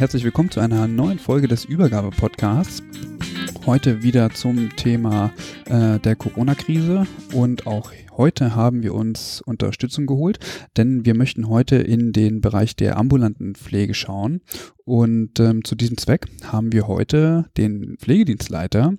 [0.00, 2.82] Herzlich willkommen zu einer neuen Folge des Übergabe-Podcasts.
[3.66, 5.30] Heute wieder zum Thema
[5.66, 10.38] äh, der Corona-Krise und auch heute haben wir uns Unterstützung geholt,
[10.78, 14.40] denn wir möchten heute in den Bereich der ambulanten Pflege schauen
[14.86, 18.94] und ähm, zu diesem Zweck haben wir heute den Pflegedienstleiter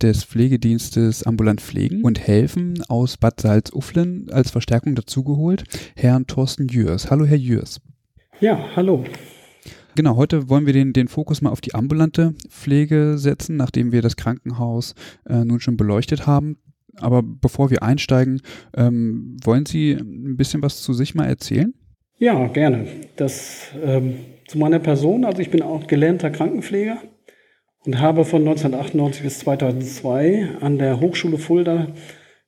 [0.00, 5.64] des Pflegedienstes Ambulant Pflegen und Helfen aus Bad Salzuflen als Verstärkung dazugeholt,
[5.96, 7.10] Herrn Thorsten Jürs.
[7.10, 7.82] Hallo, Herr Jürs.
[8.40, 9.04] Ja, hallo.
[9.96, 14.02] Genau, heute wollen wir den, den Fokus mal auf die ambulante Pflege setzen, nachdem wir
[14.02, 14.94] das Krankenhaus
[15.26, 16.58] äh, nun schon beleuchtet haben.
[17.00, 18.42] Aber bevor wir einsteigen,
[18.76, 21.72] ähm, wollen Sie ein bisschen was zu sich mal erzählen?
[22.18, 22.86] Ja, gerne.
[23.16, 25.24] Das ähm, zu meiner Person.
[25.24, 26.98] Also ich bin auch gelernter Krankenpfleger
[27.86, 31.88] und habe von 1998 bis 2002 an der Hochschule Fulda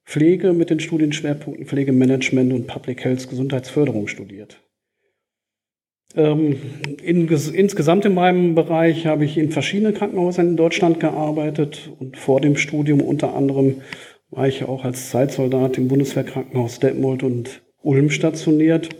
[0.05, 4.63] Pflege mit den Studienschwerpunkten Pflegemanagement und Public Health Gesundheitsförderung studiert.
[6.17, 6.57] Ähm,
[7.03, 12.41] in, insgesamt in meinem Bereich habe ich in verschiedenen Krankenhäusern in Deutschland gearbeitet und vor
[12.41, 13.83] dem Studium unter anderem
[14.31, 18.91] war ich auch als Zeitsoldat im Bundeswehrkrankenhaus Detmold und Ulm stationiert,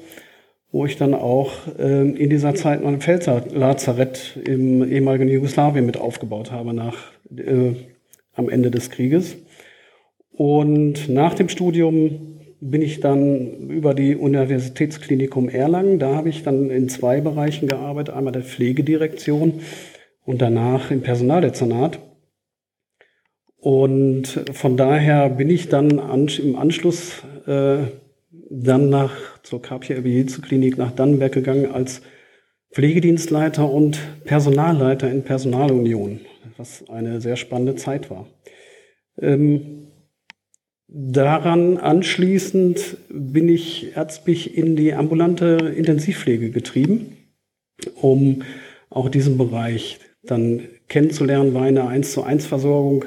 [0.71, 6.51] wo ich dann auch äh, in dieser Zeit mein Feldlazarett im ehemaligen Jugoslawien mit aufgebaut
[6.51, 6.97] habe nach
[7.37, 7.73] äh,
[8.35, 9.37] am Ende des Krieges.
[10.31, 15.99] Und nach dem Studium bin ich dann über die Universitätsklinikum Erlangen.
[15.99, 18.15] Da habe ich dann in zwei Bereichen gearbeitet.
[18.15, 19.61] Einmal der Pflegedirektion
[20.25, 22.01] und danach im Personaldezernat.
[23.57, 27.79] Und von daher bin ich dann im Anschluss äh,
[28.51, 32.03] dann nach zur Capia-Klinik nach Dannenberg gegangen als
[32.73, 36.21] Pflegedienstleiter und Personalleiter in Personalunion,
[36.57, 38.27] was eine sehr spannende Zeit war.
[39.21, 39.89] Ähm,
[40.91, 47.17] Daran anschließend bin ich ärztlich in die ambulante Intensivpflege getrieben,
[47.95, 48.43] um
[48.89, 53.05] auch diesen Bereich dann kennenzulernen, war eine 1 zu 1 Versorgung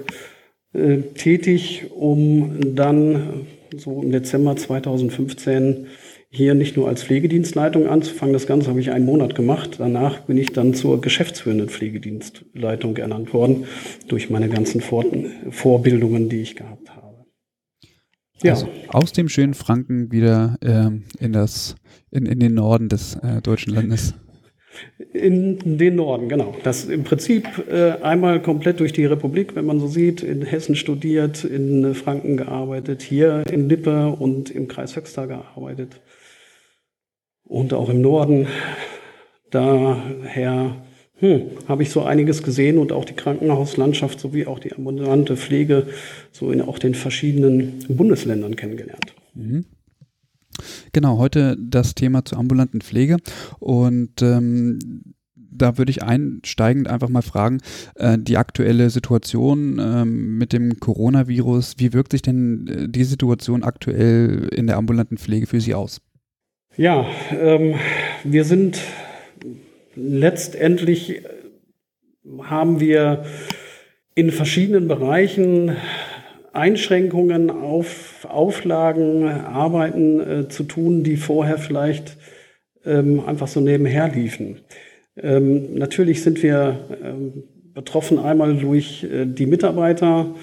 [0.73, 5.87] äh, tätig, um dann so im Dezember 2015
[6.29, 8.33] hier nicht nur als Pflegedienstleitung anzufangen.
[8.33, 9.77] Das Ganze habe ich einen Monat gemacht.
[9.79, 13.65] Danach bin ich dann zur geschäftsführenden Pflegedienstleitung ernannt worden
[14.07, 17.00] durch meine ganzen Vorbildungen, die ich gehabt habe.
[18.43, 18.53] Ja.
[18.53, 21.75] Also aus dem schönen Franken wieder ähm, in, das,
[22.09, 24.13] in, in den Norden des äh, deutschen Landes.
[25.13, 26.55] In den Norden, genau.
[26.63, 30.75] Das im Prinzip äh, einmal komplett durch die Republik, wenn man so sieht, in Hessen
[30.75, 35.99] studiert, in Franken gearbeitet, hier in Lippe und im Kreis Höxter gearbeitet.
[37.43, 38.47] Und auch im Norden.
[39.49, 40.77] Daher
[41.21, 45.87] hm, habe ich so einiges gesehen und auch die Krankenhauslandschaft sowie auch die ambulante Pflege
[46.31, 49.13] so in auch den verschiedenen Bundesländern kennengelernt.
[49.35, 49.65] Mhm.
[50.93, 53.17] Genau, heute das Thema zur ambulanten Pflege
[53.59, 54.79] und ähm,
[55.35, 57.59] da würde ich einsteigend einfach mal fragen,
[57.95, 63.63] äh, die aktuelle Situation äh, mit dem Coronavirus, wie wirkt sich denn äh, die Situation
[63.63, 66.01] aktuell in der ambulanten Pflege für Sie aus?
[66.77, 67.75] Ja, ähm,
[68.23, 68.79] wir sind
[69.95, 71.23] letztendlich
[72.43, 73.25] haben wir
[74.15, 75.75] in verschiedenen Bereichen
[76.53, 82.17] Einschränkungen auf Auflagen, Arbeiten äh, zu tun, die vorher vielleicht
[82.85, 84.59] ähm, einfach so nebenher liefen.
[85.17, 87.43] Ähm, natürlich sind wir ähm,
[87.73, 90.35] betroffen einmal durch äh, die Mitarbeiter,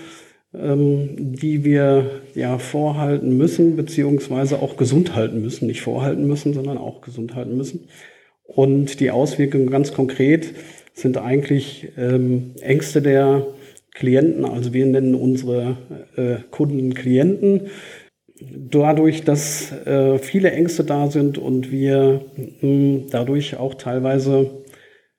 [0.54, 5.66] ähm, die wir ja vorhalten müssen, beziehungsweise auch gesund halten müssen.
[5.66, 7.88] Nicht vorhalten müssen, sondern auch gesund halten müssen.
[8.48, 10.54] Und die Auswirkungen ganz konkret
[10.94, 13.46] sind eigentlich ähm, Ängste der
[13.94, 15.76] Klienten, also wir nennen unsere
[16.16, 17.68] äh, Kunden Klienten.
[18.40, 24.50] Dadurch, dass äh, viele Ängste da sind und wir mh, hm, dadurch auch teilweise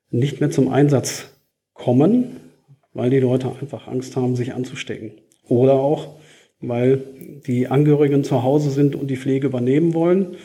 [0.09, 1.29] nicht mehr zum Einsatz
[1.73, 2.37] kommen,
[2.93, 5.11] weil die Leute einfach Angst haben, sich anzustecken.
[5.47, 6.15] Oder auch,
[6.61, 7.03] weil
[7.45, 10.35] die Angehörigen zu Hause sind und die Pflege übernehmen wollen.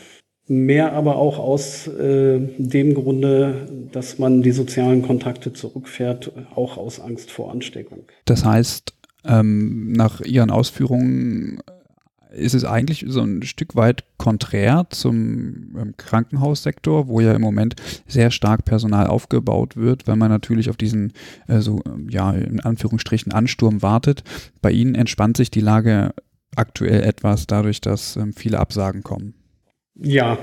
[0.46, 7.00] Mehr aber auch aus äh, dem Grunde, dass man die sozialen Kontakte zurückfährt, auch aus
[7.00, 8.05] Angst vor Ansteckung.
[8.26, 8.93] Das heißt,
[9.25, 11.62] ähm, nach Ihren Ausführungen
[12.35, 17.76] ist es eigentlich so ein Stück weit konträr zum ähm, Krankenhaussektor, wo ja im Moment
[18.06, 21.12] sehr stark Personal aufgebaut wird, weil man natürlich auf diesen,
[21.49, 24.25] äh, so, ja, in Anführungsstrichen Ansturm wartet.
[24.61, 26.12] Bei Ihnen entspannt sich die Lage
[26.56, 29.35] aktuell etwas dadurch, dass ähm, viele Absagen kommen.
[29.96, 30.38] Ja,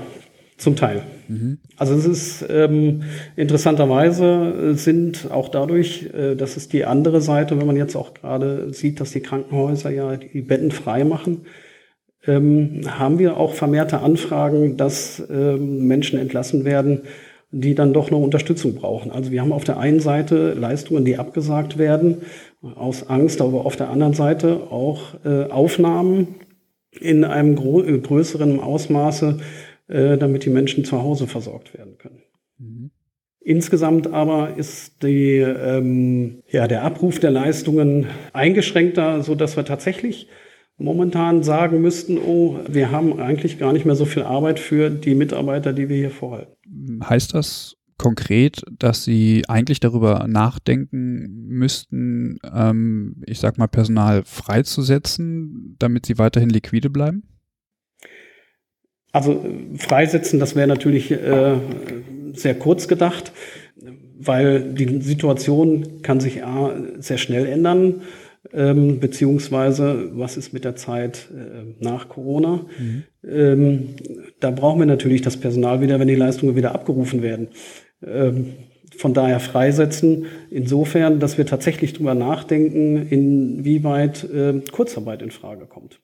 [0.56, 1.02] zum Teil.
[1.28, 1.58] Mhm.
[1.76, 3.02] Also es ist ähm,
[3.36, 8.72] interessanterweise sind auch dadurch, äh, das ist die andere Seite, wenn man jetzt auch gerade
[8.72, 11.42] sieht, dass die Krankenhäuser ja die Betten frei machen,
[12.26, 17.02] ähm, haben wir auch vermehrte Anfragen, dass ähm, Menschen entlassen werden,
[17.50, 19.10] die dann doch noch Unterstützung brauchen.
[19.10, 22.18] Also wir haben auf der einen Seite Leistungen, die abgesagt werden,
[22.76, 26.28] aus Angst, aber auf der anderen Seite auch äh, Aufnahmen
[27.00, 29.38] in einem größeren Ausmaße,
[29.88, 32.22] äh, damit die Menschen zu Hause versorgt werden können.
[32.58, 32.90] Mhm.
[33.40, 40.28] Insgesamt aber ist die, ähm, ja, der Abruf der Leistungen eingeschränkter, so dass wir tatsächlich
[40.76, 45.14] momentan sagen müssten, oh, wir haben eigentlich gar nicht mehr so viel Arbeit für die
[45.14, 47.00] Mitarbeiter, die wir hier vorhalten.
[47.08, 55.76] Heißt das konkret, dass Sie eigentlich darüber nachdenken müssten, ähm, ich sag mal, Personal freizusetzen,
[55.78, 57.22] damit Sie weiterhin liquide bleiben?
[59.12, 59.46] Also
[59.76, 61.54] freisetzen, das wäre natürlich äh,
[62.32, 63.32] sehr kurz gedacht,
[64.18, 68.02] weil die Situation kann sich A, sehr schnell ändern
[68.52, 72.66] ähm, beziehungsweise was ist mit der Zeit äh, nach Corona.
[72.78, 73.02] Mhm.
[73.24, 73.88] Ähm,
[74.40, 77.48] da brauchen wir natürlich das Personal wieder, wenn die Leistungen wieder abgerufen werden.
[78.06, 78.54] Ähm,
[78.96, 85.98] von daher freisetzen, insofern, dass wir tatsächlich drüber nachdenken, inwieweit äh, Kurzarbeit in Frage kommt.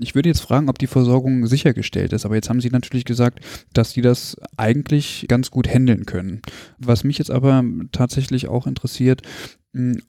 [0.00, 3.40] Ich würde jetzt fragen, ob die Versorgung sichergestellt ist, aber jetzt haben Sie natürlich gesagt,
[3.74, 6.40] dass Sie das eigentlich ganz gut handeln können.
[6.78, 7.62] Was mich jetzt aber
[7.92, 9.22] tatsächlich auch interessiert,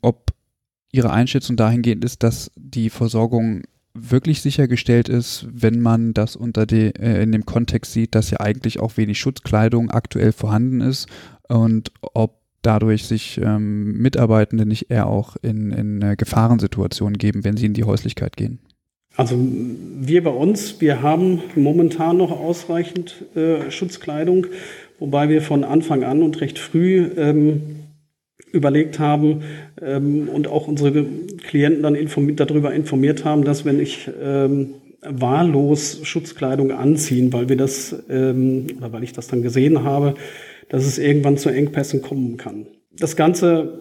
[0.02, 0.32] ob
[0.92, 3.64] Ihre Einschätzung dahingehend ist, dass die Versorgung
[3.94, 8.40] wirklich sichergestellt ist, wenn man das unter die, äh, in dem Kontext sieht, dass ja
[8.40, 11.08] eigentlich auch wenig Schutzkleidung aktuell vorhanden ist
[11.48, 17.58] und ob dadurch sich ähm, Mitarbeitende nicht eher auch in, in äh, Gefahrensituationen geben, wenn
[17.58, 18.60] sie in die Häuslichkeit gehen?
[19.16, 24.48] Also wir bei uns, wir haben momentan noch ausreichend äh, Schutzkleidung,
[24.98, 27.62] wobei wir von Anfang an und recht früh ähm,
[28.54, 29.42] überlegt haben
[29.82, 31.06] ähm, und auch unsere
[31.48, 37.58] Klienten dann informiert, darüber informiert haben, dass wenn ich ähm, wahllos Schutzkleidung anziehen, weil wir
[37.58, 40.14] das ähm, oder weil ich das dann gesehen habe,
[40.70, 42.68] dass es irgendwann zu Engpässen kommen kann.
[42.98, 43.80] Das Ganze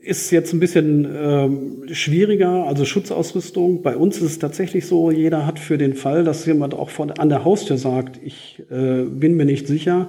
[0.00, 3.82] ist jetzt ein bisschen ähm, schwieriger, also Schutzausrüstung.
[3.82, 7.10] Bei uns ist es tatsächlich so, jeder hat für den Fall, dass jemand auch von,
[7.10, 10.08] an der Haustür sagt, ich äh, bin mir nicht sicher,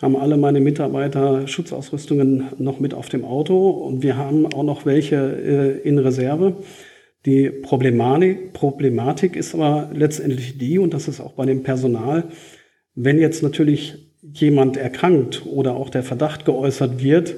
[0.00, 4.84] haben alle meine Mitarbeiter Schutzausrüstungen noch mit auf dem Auto und wir haben auch noch
[4.84, 6.56] welche äh, in Reserve.
[7.24, 12.24] Die Problematik, Problematik ist aber letztendlich die, und das ist auch bei dem Personal,
[12.94, 17.36] wenn jetzt natürlich jemand erkrankt oder auch der Verdacht geäußert wird,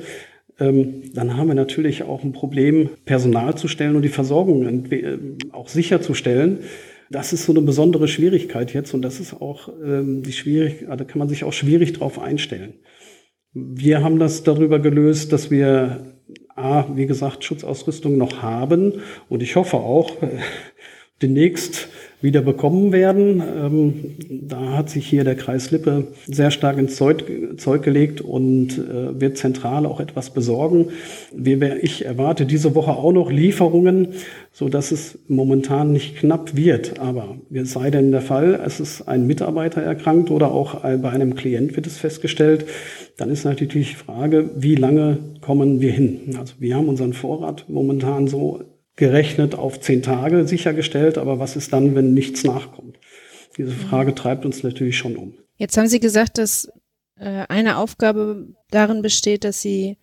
[0.61, 5.19] ähm, dann haben wir natürlich auch ein Problem, Personal zu stellen und die Versorgung äh,
[5.53, 6.59] auch sicherzustellen.
[7.11, 11.05] Das ist so eine besondere Schwierigkeit jetzt und das ist auch ähm, die schwierig, da
[11.05, 12.75] kann man sich auch schwierig drauf einstellen.
[13.53, 16.15] Wir haben das darüber gelöst, dass wir
[16.55, 20.29] A, wie gesagt, Schutzausrüstung noch haben und ich hoffe auch, äh,
[21.23, 21.89] demnächst
[22.21, 23.41] wieder bekommen werden.
[23.41, 23.95] Ähm,
[24.49, 27.25] da hat sich hier der Kreis Lippe sehr stark ins Zeug,
[27.59, 30.87] Zeug gelegt und äh, wird zentral auch etwas besorgen.
[31.81, 34.09] Ich erwarte diese Woche auch noch Lieferungen,
[34.53, 36.99] so dass es momentan nicht knapp wird.
[36.99, 41.37] Aber es sei denn der Fall, es ist ein Mitarbeiter erkrankt oder auch bei einem
[41.37, 42.67] Klient wird es festgestellt,
[43.17, 46.37] dann ist natürlich die Frage, wie lange kommen wir hin?
[46.39, 48.61] Also wir haben unseren Vorrat momentan so
[48.99, 52.99] gerechnet auf zehn Tage sichergestellt, aber was ist dann, wenn nichts nachkommt?
[53.57, 55.35] Diese Frage treibt uns natürlich schon um.
[55.57, 56.69] Jetzt haben Sie gesagt, dass
[57.17, 59.99] äh, eine Aufgabe darin besteht, dass Sie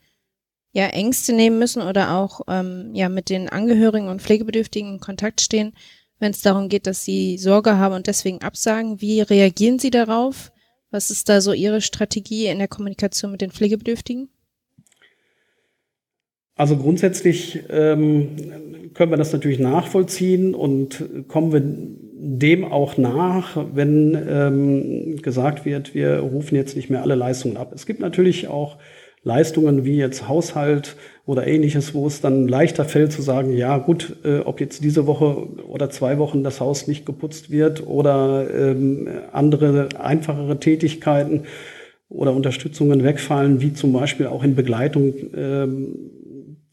[0.72, 5.42] ja Ängste nehmen müssen oder auch ähm, ja mit den Angehörigen und Pflegebedürftigen in Kontakt
[5.42, 5.74] stehen,
[6.20, 9.02] wenn es darum geht, dass sie Sorge haben und deswegen absagen.
[9.02, 10.52] Wie reagieren Sie darauf?
[10.90, 14.30] Was ist da so Ihre Strategie in der Kommunikation mit den Pflegebedürftigen?
[16.56, 21.62] Also grundsätzlich ähm, können wir das natürlich nachvollziehen und kommen wir
[22.18, 27.72] dem auch nach, wenn ähm, gesagt wird, wir rufen jetzt nicht mehr alle Leistungen ab.
[27.76, 28.78] Es gibt natürlich auch
[29.24, 30.96] Leistungen wie jetzt Haushalt
[31.26, 35.08] oder ähnliches, wo es dann leichter fällt zu sagen, ja gut, äh, ob jetzt diese
[35.08, 41.44] Woche oder zwei Wochen das Haus nicht geputzt wird oder ähm, andere einfachere Tätigkeiten
[42.08, 46.12] oder Unterstützungen wegfallen, wie zum Beispiel auch in Begleitung ähm,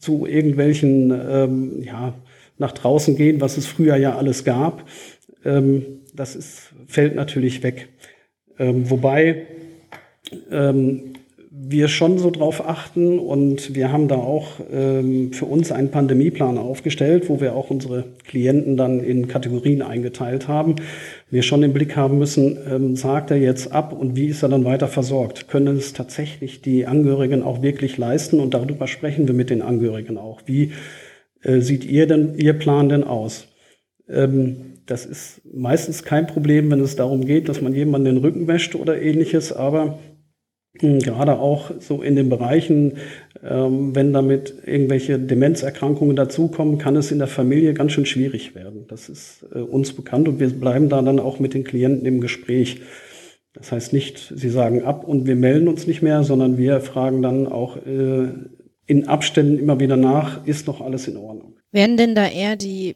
[0.03, 2.13] zu irgendwelchen, ähm, ja,
[2.57, 4.83] nach draußen gehen, was es früher ja alles gab.
[5.45, 7.87] Ähm, das ist, fällt natürlich weg.
[8.59, 9.47] Ähm, wobei
[10.51, 11.13] ähm,
[11.49, 16.57] wir schon so drauf achten und wir haben da auch ähm, für uns einen Pandemieplan
[16.57, 20.75] aufgestellt, wo wir auch unsere Klienten dann in Kategorien eingeteilt haben.
[21.33, 24.49] Wir schon im Blick haben müssen, ähm, sagt er jetzt ab und wie ist er
[24.49, 25.47] dann weiter versorgt?
[25.47, 28.39] Können es tatsächlich die Angehörigen auch wirklich leisten?
[28.39, 30.41] Und darüber sprechen wir mit den Angehörigen auch.
[30.45, 30.73] Wie
[31.41, 33.47] äh, sieht ihr denn, Ihr Plan denn aus?
[34.07, 38.47] Ähm, das ist meistens kein Problem, wenn es darum geht, dass man jemanden den Rücken
[38.47, 39.97] wäscht oder ähnliches, aber
[40.79, 42.97] gerade auch so in den Bereichen,
[43.43, 48.85] ähm, wenn damit irgendwelche Demenzerkrankungen dazukommen, kann es in der Familie ganz schön schwierig werden.
[48.87, 52.21] Das ist äh, uns bekannt und wir bleiben da dann auch mit den Klienten im
[52.21, 52.81] Gespräch.
[53.53, 57.21] Das heißt nicht, sie sagen ab und wir melden uns nicht mehr, sondern wir fragen
[57.21, 58.29] dann auch äh,
[58.87, 61.55] in Abständen immer wieder nach, ist noch alles in Ordnung.
[61.71, 62.95] Werden denn da eher die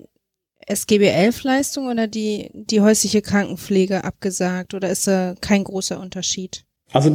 [0.67, 6.66] SGB-11-Leistung oder die, die häusliche Krankenpflege abgesagt oder ist da kein großer Unterschied?
[6.94, 7.12] Also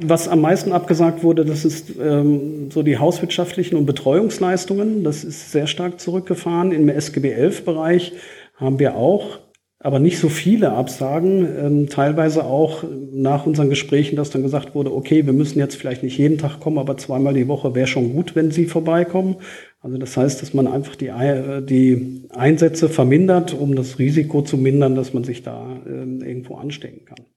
[0.00, 5.04] was am meisten abgesagt wurde, das ist ähm, so die hauswirtschaftlichen und Betreuungsleistungen.
[5.04, 6.72] Das ist sehr stark zurückgefahren.
[6.72, 8.12] Im SGB-11-Bereich
[8.56, 9.38] haben wir auch,
[9.78, 11.46] aber nicht so viele Absagen.
[11.58, 16.02] Ähm, teilweise auch nach unseren Gesprächen, dass dann gesagt wurde, okay, wir müssen jetzt vielleicht
[16.02, 19.36] nicht jeden Tag kommen, aber zweimal die Woche wäre schon gut, wenn Sie vorbeikommen.
[19.80, 24.56] Also das heißt, dass man einfach die, äh, die Einsätze vermindert, um das Risiko zu
[24.56, 27.33] mindern, dass man sich da äh, irgendwo anstecken kann.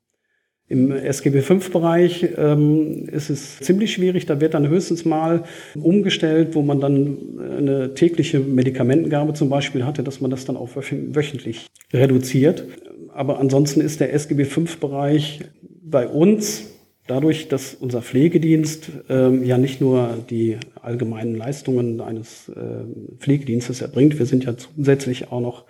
[0.70, 4.26] Im SGB-5-Bereich ähm, ist es ziemlich schwierig.
[4.26, 5.44] Da wird dann höchstens mal
[5.76, 7.18] umgestellt, wo man dann
[7.58, 12.66] eine tägliche Medikamentengabe zum Beispiel hatte, dass man das dann auch wöchentlich reduziert.
[13.14, 15.46] Aber ansonsten ist der SGB-5-Bereich
[15.82, 16.66] bei uns
[17.08, 22.84] dadurch, dass unser Pflegedienst ähm, ja nicht nur die allgemeinen Leistungen eines äh,
[23.20, 25.64] Pflegedienstes erbringt, wir sind ja zusätzlich auch noch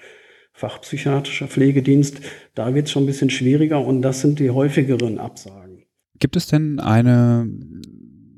[0.58, 2.20] fachpsychiatrischer Pflegedienst,
[2.56, 5.84] da wird es schon ein bisschen schwieriger und das sind die häufigeren Absagen.
[6.20, 7.48] Gibt es denn eine,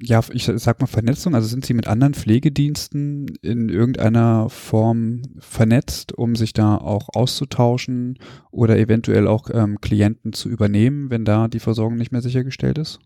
[0.04, 6.12] ja, ich sag mal Vernetzung, also sind Sie mit anderen Pflegediensten in irgendeiner Form vernetzt,
[6.12, 8.20] um sich da auch auszutauschen
[8.52, 13.00] oder eventuell auch ähm, Klienten zu übernehmen, wenn da die Versorgung nicht mehr sichergestellt ist?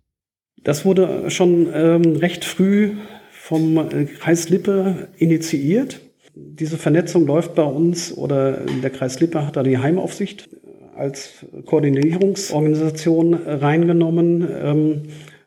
[0.63, 2.93] Das wurde schon ähm, recht früh
[3.31, 6.01] vom äh, Kreis Lippe initiiert
[6.35, 10.49] diese Vernetzung läuft bei uns oder der Kreis Lippe hat da die Heimaufsicht
[10.95, 15.01] als Koordinierungsorganisation reingenommen, ähm,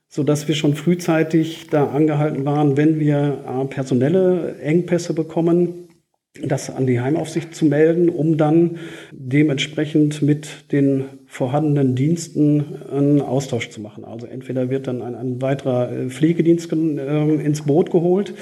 [0.09, 5.89] so dass wir schon frühzeitig da angehalten waren, wenn wir äh, personelle Engpässe bekommen,
[6.43, 8.79] das an die Heimaufsicht zu melden, um dann
[9.11, 14.05] dementsprechend mit den vorhandenen Diensten einen Austausch zu machen.
[14.05, 18.35] Also entweder wird dann ein, ein weiterer äh, Pflegedienst äh, ins Boot geholt,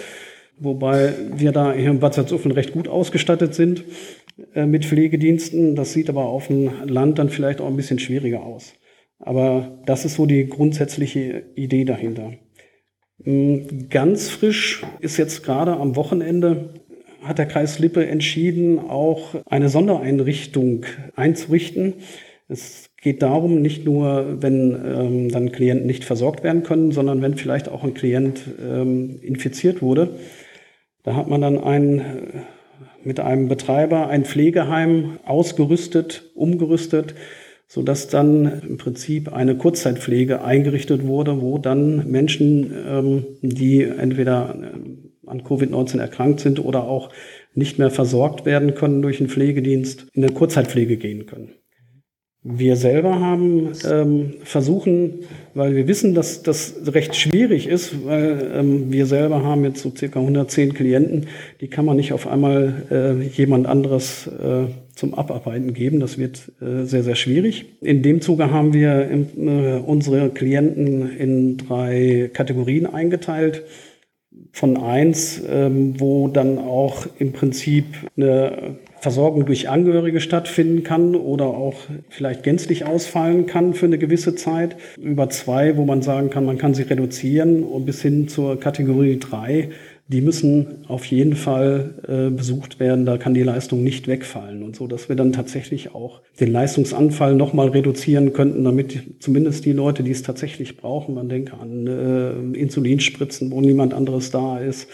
[0.59, 3.85] wobei wir da hier in Bad Salzuflen recht gut ausgestattet sind
[4.55, 5.77] äh, mit Pflegediensten.
[5.77, 8.75] Das sieht aber auf dem Land dann vielleicht auch ein bisschen schwieriger aus.
[9.19, 12.33] Aber das ist so die grundsätzliche Idee dahinter.
[13.19, 16.75] Mm, ganz frisch ist jetzt gerade am Wochenende
[17.23, 20.85] hat der Kreis Lippe entschieden, auch eine Sondereinrichtung
[21.17, 21.95] einzurichten.
[22.49, 27.37] Es geht darum, nicht nur, wenn ähm, dann Klienten nicht versorgt werden können, sondern wenn
[27.37, 30.11] vielleicht auch ein Klient ähm, infiziert wurde,
[31.05, 32.05] da hat man dann ein, äh,
[33.05, 37.15] mit einem Betreiber ein Pflegeheim ausgerüstet, umgerüstet,
[37.69, 44.55] so dass dann im Prinzip eine Kurzzeitpflege eingerichtet wurde, wo dann Menschen, ähm, die entweder
[44.55, 47.11] äh, an Covid-19 erkrankt sind oder auch
[47.55, 51.53] nicht mehr versorgt werden können durch einen Pflegedienst, in eine Kurzzeitpflege gehen können.
[52.43, 55.21] Wir selber haben ähm, versuchen,
[55.55, 59.93] weil wir wissen, dass das recht schwierig ist, weil ähm, wir selber haben jetzt so
[59.97, 61.27] circa 110 Klienten,
[61.61, 66.01] die kann man nicht auf einmal äh, jemand anderes äh, zum Abarbeiten geben.
[66.01, 67.67] Das wird äh, sehr, sehr schwierig.
[67.81, 73.65] In dem Zuge haben wir im, äh, unsere Klienten in drei Kategorien eingeteilt
[74.53, 81.45] von eins, ähm, wo dann auch im Prinzip eine Versorgung durch Angehörige stattfinden kann oder
[81.45, 81.75] auch
[82.09, 84.77] vielleicht gänzlich ausfallen kann für eine gewisse Zeit.
[84.99, 89.19] Über zwei, wo man sagen kann, man kann sie reduzieren und bis hin zur Kategorie
[89.19, 89.69] drei,
[90.09, 93.05] die müssen auf jeden Fall äh, besucht werden.
[93.05, 97.35] Da kann die Leistung nicht wegfallen und so, dass wir dann tatsächlich auch den Leistungsanfall
[97.35, 102.59] nochmal reduzieren könnten, damit zumindest die Leute, die es tatsächlich brauchen, man denke an äh,
[102.59, 104.89] Insulinspritzen, wo niemand anderes da ist,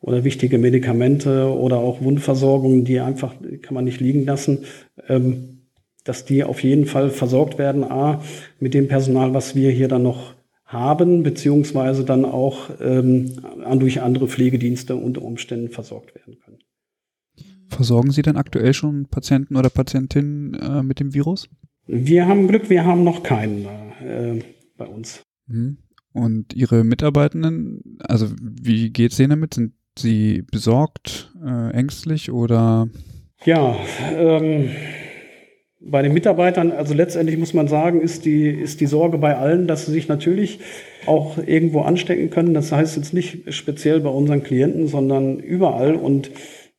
[0.00, 4.64] oder wichtige Medikamente oder auch Wundversorgungen, die einfach kann man nicht liegen lassen,
[5.08, 5.60] ähm,
[6.04, 7.84] dass die auf jeden Fall versorgt werden.
[7.84, 8.22] A,
[8.58, 13.32] mit dem Personal, was wir hier dann noch haben, beziehungsweise dann auch ähm,
[13.78, 16.58] durch andere Pflegedienste unter Umständen versorgt werden können.
[17.68, 21.48] Versorgen Sie denn aktuell schon Patienten oder Patientinnen äh, mit dem Virus?
[21.86, 23.64] Wir haben Glück, wir haben noch keinen
[24.00, 24.40] äh,
[24.76, 25.22] bei uns.
[25.46, 25.78] Mhm.
[26.12, 29.54] Und Ihre Mitarbeitenden, also wie geht es denen damit?
[29.54, 32.88] Sind Sie besorgt, äh, ängstlich oder?
[33.44, 33.76] Ja,
[34.16, 34.70] ähm,
[35.80, 39.66] bei den Mitarbeitern, also letztendlich muss man sagen, ist die, ist die Sorge bei allen,
[39.66, 40.60] dass sie sich natürlich
[41.06, 42.52] auch irgendwo anstecken können.
[42.52, 45.94] Das heißt jetzt nicht speziell bei unseren Klienten, sondern überall.
[45.94, 46.30] Und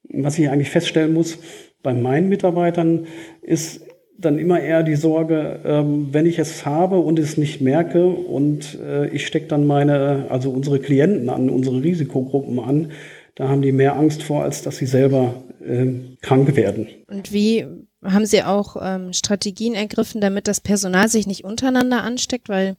[0.10, 1.40] was ich eigentlich feststellen muss,
[1.82, 3.08] bei meinen Mitarbeitern
[3.42, 3.82] ist
[4.22, 8.80] dann immer eher die Sorge, ähm, wenn ich es habe und es nicht merke und
[8.80, 12.92] äh, ich stecke dann meine, also unsere Klienten an, unsere Risikogruppen an,
[13.36, 15.34] da haben die mehr Angst vor, als dass sie selber
[15.66, 16.88] äh, krank werden.
[17.08, 17.66] Und wie
[18.04, 22.50] haben Sie auch ähm, Strategien ergriffen, damit das Personal sich nicht untereinander ansteckt?
[22.50, 22.76] Weil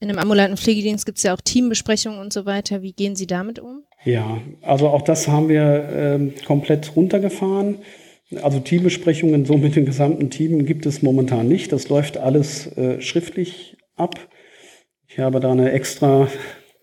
[0.00, 2.82] in einem ambulanten Pflegedienst gibt es ja auch Teambesprechungen und so weiter.
[2.82, 3.82] Wie gehen Sie damit um?
[4.04, 7.78] Ja, also auch das haben wir ähm, komplett runtergefahren.
[8.42, 11.72] Also Teambesprechungen so mit dem gesamten Team gibt es momentan nicht.
[11.72, 14.28] Das läuft alles äh, schriftlich ab.
[15.06, 16.28] Ich habe da eine extra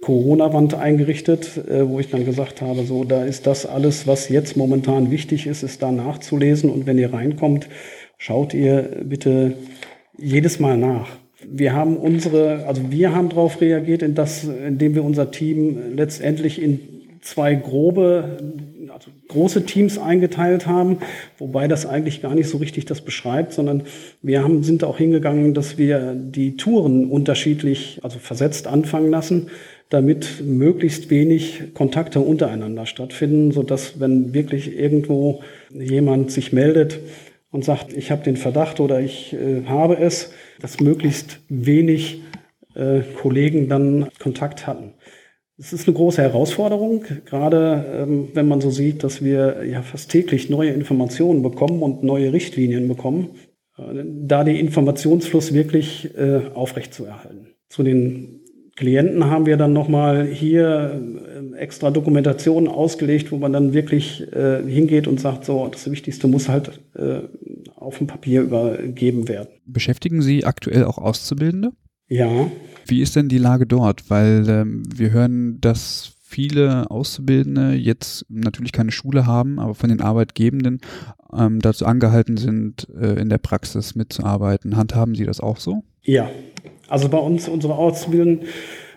[0.02, 4.58] Corona-Wand eingerichtet, äh, wo ich dann gesagt habe, so, da ist das alles, was jetzt
[4.58, 6.72] momentan wichtig ist, ist da nachzulesen.
[6.72, 7.68] Und wenn ihr reinkommt,
[8.18, 9.54] schaut ihr bitte
[10.18, 11.10] jedes Mal nach.
[11.48, 16.60] Wir haben unsere, also wir haben darauf reagiert, in das, indem wir unser Team letztendlich
[16.60, 16.95] in
[17.26, 18.38] zwei grobe,
[18.94, 21.00] also große Teams eingeteilt haben,
[21.40, 23.84] wobei das eigentlich gar nicht so richtig das beschreibt, sondern
[24.22, 29.50] wir haben, sind auch hingegangen, dass wir die Touren unterschiedlich, also versetzt anfangen lassen
[29.90, 37.00] damit möglichst wenig Kontakte untereinander stattfinden, so dass wenn wirklich irgendwo jemand sich meldet
[37.52, 42.22] und sagt, ich habe den Verdacht oder ich äh, habe es, dass möglichst wenig
[42.74, 44.94] äh, Kollegen dann Kontakt hatten.
[45.58, 50.12] Es ist eine große Herausforderung, gerade ähm, wenn man so sieht, dass wir ja fast
[50.12, 53.30] täglich neue Informationen bekommen und neue Richtlinien bekommen,
[53.78, 57.48] äh, da den Informationsfluss wirklich äh, aufrechtzuerhalten.
[57.70, 58.42] Zu den
[58.76, 61.02] Klienten haben wir dann nochmal hier
[61.54, 66.28] äh, extra Dokumentationen ausgelegt, wo man dann wirklich äh, hingeht und sagt, so, das Wichtigste
[66.28, 67.22] muss halt äh,
[67.76, 69.48] auf dem Papier übergeben werden.
[69.66, 71.72] Beschäftigen Sie aktuell auch Auszubildende?
[72.08, 72.52] Ja.
[72.86, 74.10] Wie ist denn die Lage dort?
[74.10, 80.02] Weil ähm, wir hören, dass viele Auszubildende jetzt natürlich keine Schule haben, aber von den
[80.02, 80.82] Arbeitgebenden
[81.36, 84.76] ähm, dazu angehalten sind, äh, in der Praxis mitzuarbeiten.
[84.76, 85.84] Handhaben Sie das auch so?
[86.04, 86.30] Ja,
[86.88, 88.48] also bei uns, unsere Auszubildenden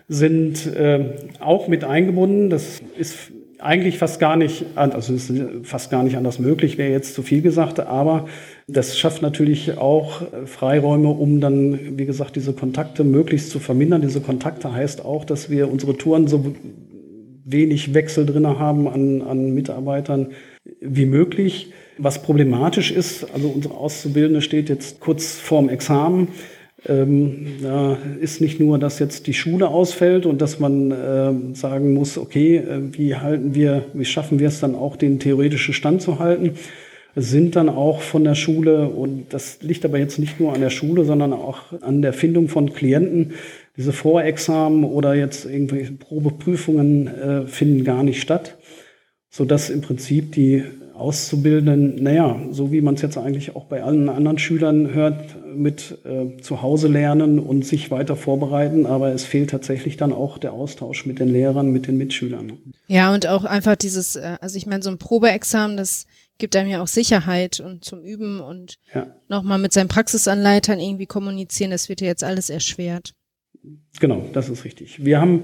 [0.07, 2.49] sind äh, auch mit eingebunden.
[2.49, 5.31] Das ist eigentlich fast gar nicht, also ist
[5.63, 8.25] fast gar nicht anders möglich, wäre jetzt zu viel gesagt, aber
[8.71, 14.01] das schafft natürlich auch Freiräume, um dann, wie gesagt, diese Kontakte möglichst zu vermindern.
[14.01, 16.53] Diese Kontakte heißt auch, dass wir unsere Touren so
[17.45, 20.27] wenig Wechsel drin haben an, an Mitarbeitern
[20.81, 21.71] wie möglich.
[21.97, 26.29] Was problematisch ist, also unsere Auszubildende steht jetzt kurz vorm Examen.
[26.87, 31.93] Ähm, da ist nicht nur, dass jetzt die Schule ausfällt und dass man äh, sagen
[31.93, 36.01] muss, okay, äh, wie halten wir, wie schaffen wir es dann auch, den theoretischen Stand
[36.01, 36.51] zu halten,
[37.21, 40.69] sind dann auch von der Schule, und das liegt aber jetzt nicht nur an der
[40.69, 43.33] Schule, sondern auch an der Findung von Klienten,
[43.77, 48.57] diese Vorexamen oder jetzt irgendwelche Probeprüfungen äh, finden gar nicht statt,
[49.29, 50.63] sodass im Prinzip die
[50.99, 55.97] Auszubildenden, naja, so wie man es jetzt eigentlich auch bei allen anderen Schülern hört, mit
[56.03, 60.51] äh, zu Hause lernen und sich weiter vorbereiten, aber es fehlt tatsächlich dann auch der
[60.51, 62.51] Austausch mit den Lehrern, mit den Mitschülern.
[62.87, 66.05] Ja, und auch einfach dieses, äh, also ich meine, so ein Probeexamen, das
[66.39, 69.07] gibt einem ja auch Sicherheit und zum Üben und ja.
[69.27, 73.13] nochmal mit seinen Praxisanleitern irgendwie kommunizieren, das wird ja jetzt alles erschwert.
[73.99, 75.05] Genau, das ist richtig.
[75.05, 75.43] Wir haben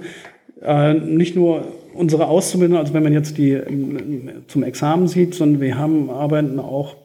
[0.62, 5.62] äh, nicht nur unsere Auszubildenden, also wenn man jetzt die ähm, zum Examen sieht, sondern
[5.62, 6.96] wir haben arbeiten auch,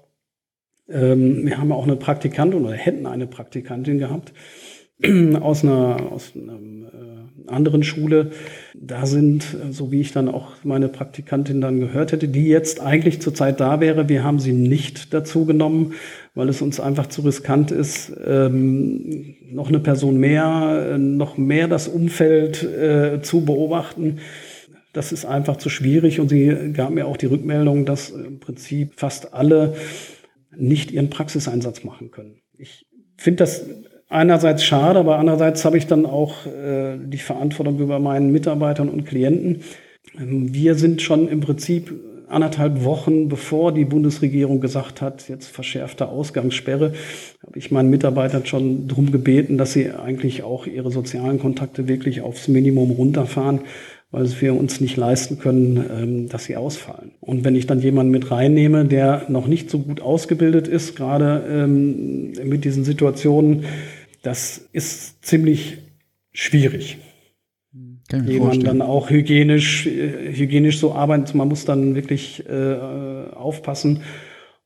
[0.88, 4.33] ähm, wir haben auch eine Praktikantin oder hätten eine Praktikantin gehabt
[5.40, 7.10] aus einer, aus einer äh,
[7.51, 8.31] anderen Schule.
[8.75, 13.21] Da sind, so wie ich dann auch meine Praktikantin dann gehört hätte, die jetzt eigentlich
[13.21, 14.09] zurzeit da wäre.
[14.09, 15.95] Wir haben sie nicht dazu genommen,
[16.35, 21.69] weil es uns einfach zu riskant ist, ähm, noch eine Person mehr, äh, noch mehr
[21.69, 24.19] das Umfeld äh, zu beobachten
[24.93, 26.21] das ist einfach zu schwierig.
[26.21, 29.77] Und sie gab mir auch die Rückmeldung, dass im Prinzip fast alle
[30.57, 32.41] nicht ihren Praxiseinsatz machen können.
[32.59, 32.87] Ich
[33.17, 33.65] finde das
[34.11, 39.07] einerseits schade, aber andererseits habe ich dann auch äh, die Verantwortung über meinen Mitarbeitern und
[39.07, 39.62] Klienten.
[40.18, 41.92] Ähm, wir sind schon im Prinzip
[42.29, 46.92] anderthalb Wochen bevor die Bundesregierung gesagt hat, jetzt verschärfte Ausgangssperre,
[47.44, 52.20] habe ich meinen Mitarbeitern schon darum gebeten, dass sie eigentlich auch ihre sozialen Kontakte wirklich
[52.20, 53.62] aufs Minimum runterfahren,
[54.12, 57.12] weil wir uns nicht leisten können, ähm, dass sie ausfallen.
[57.20, 61.44] Und wenn ich dann jemanden mit reinnehme, der noch nicht so gut ausgebildet ist, gerade
[61.49, 63.64] ähm, mit diesen Situationen,
[64.22, 65.78] das ist ziemlich
[66.33, 66.98] schwierig.
[68.09, 71.38] Kann jemand dann auch hygienisch, äh, hygienisch so arbeiten.
[71.38, 72.74] Man muss dann wirklich äh,
[73.35, 74.00] aufpassen.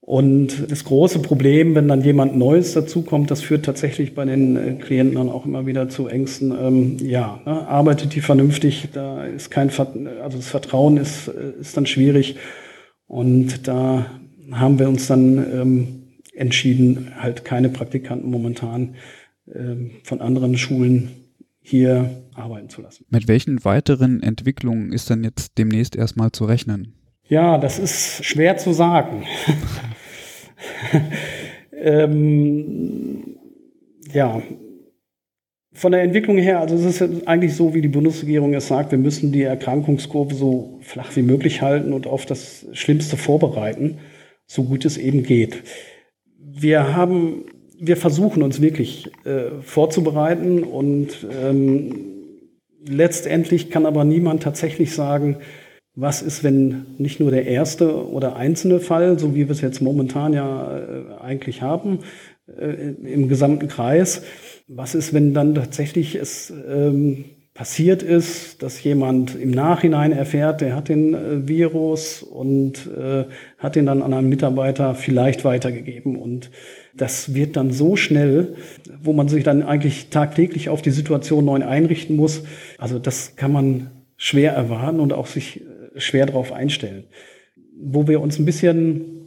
[0.00, 4.72] Und das große Problem, wenn dann jemand Neues dazukommt, das führt tatsächlich bei den äh,
[4.74, 6.52] Klienten dann auch immer wieder zu Ängsten.
[6.52, 11.76] Ähm, ja, ne, arbeitet die vernünftig, da ist kein, also das Vertrauen ist, äh, ist
[11.76, 12.36] dann schwierig.
[13.06, 14.06] Und da
[14.52, 15.88] haben wir uns dann ähm,
[16.34, 18.96] entschieden, halt keine Praktikanten momentan
[19.46, 21.10] von anderen Schulen
[21.60, 23.06] hier arbeiten zu lassen.
[23.10, 26.94] Mit welchen weiteren Entwicklungen ist dann jetzt demnächst erstmal zu rechnen?
[27.26, 29.24] Ja, das ist schwer zu sagen.
[31.72, 33.36] ähm,
[34.12, 34.42] ja,
[35.72, 38.98] von der Entwicklung her, also es ist eigentlich so, wie die Bundesregierung es sagt, wir
[38.98, 43.98] müssen die Erkrankungskurve so flach wie möglich halten und auf das Schlimmste vorbereiten,
[44.46, 45.62] so gut es eben geht.
[46.38, 47.46] Wir haben
[47.78, 52.14] wir versuchen uns wirklich äh, vorzubereiten und ähm,
[52.86, 55.38] letztendlich kann aber niemand tatsächlich sagen,
[55.96, 59.80] was ist, wenn nicht nur der erste oder einzelne Fall, so wie wir es jetzt
[59.80, 62.00] momentan ja äh, eigentlich haben,
[62.46, 64.22] äh, im gesamten Kreis,
[64.66, 70.74] was ist, wenn dann tatsächlich es ähm, passiert ist, dass jemand im Nachhinein erfährt, der
[70.74, 73.24] hat den äh, Virus und äh,
[73.58, 76.16] hat den dann an einen Mitarbeiter vielleicht weitergegeben.
[76.16, 76.50] Und
[76.96, 78.56] das wird dann so schnell,
[79.02, 82.42] wo man sich dann eigentlich tagtäglich auf die Situation neu einrichten muss.
[82.76, 87.04] Also das kann man schwer erwarten und auch sich äh, schwer darauf einstellen.
[87.80, 89.23] Wo wir uns ein bisschen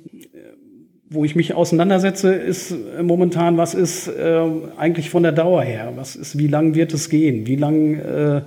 [1.10, 4.42] wo ich mich auseinandersetze, ist äh, momentan, was ist äh,
[4.78, 5.94] eigentlich von der Dauer her?
[5.96, 7.48] Was ist, wie lang wird es gehen?
[7.48, 8.42] Wie lang äh,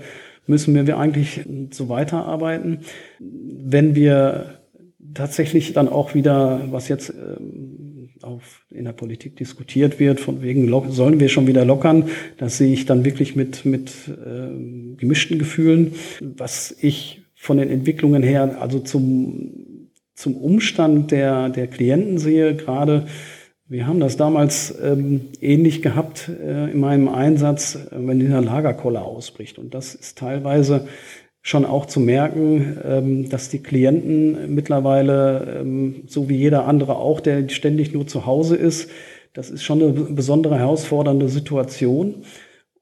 [0.46, 2.81] müssen wir eigentlich so weiterarbeiten?
[3.18, 4.61] Wenn wir
[5.14, 10.70] tatsächlich dann auch wieder, was jetzt ähm, auf, in der Politik diskutiert wird, von wegen
[10.90, 15.94] sollen wir schon wieder lockern, das sehe ich dann wirklich mit, mit äh, gemischten Gefühlen.
[16.20, 19.69] Was ich von den Entwicklungen her, also zum
[20.20, 23.06] zum Umstand der, der Klienten sehe, gerade
[23.70, 29.04] wir haben das damals ähm, ähnlich gehabt äh, in meinem Einsatz, äh, wenn dieser Lagerkoller
[29.04, 29.61] ausbricht.
[29.61, 30.88] Und das ist teilweise
[31.40, 37.20] schon auch zu merken, ähm, dass die Klienten mittlerweile, ähm, so wie jeder andere auch,
[37.20, 38.90] der ständig nur zu Hause ist,
[39.35, 42.16] das ist schon eine besondere herausfordernde Situation.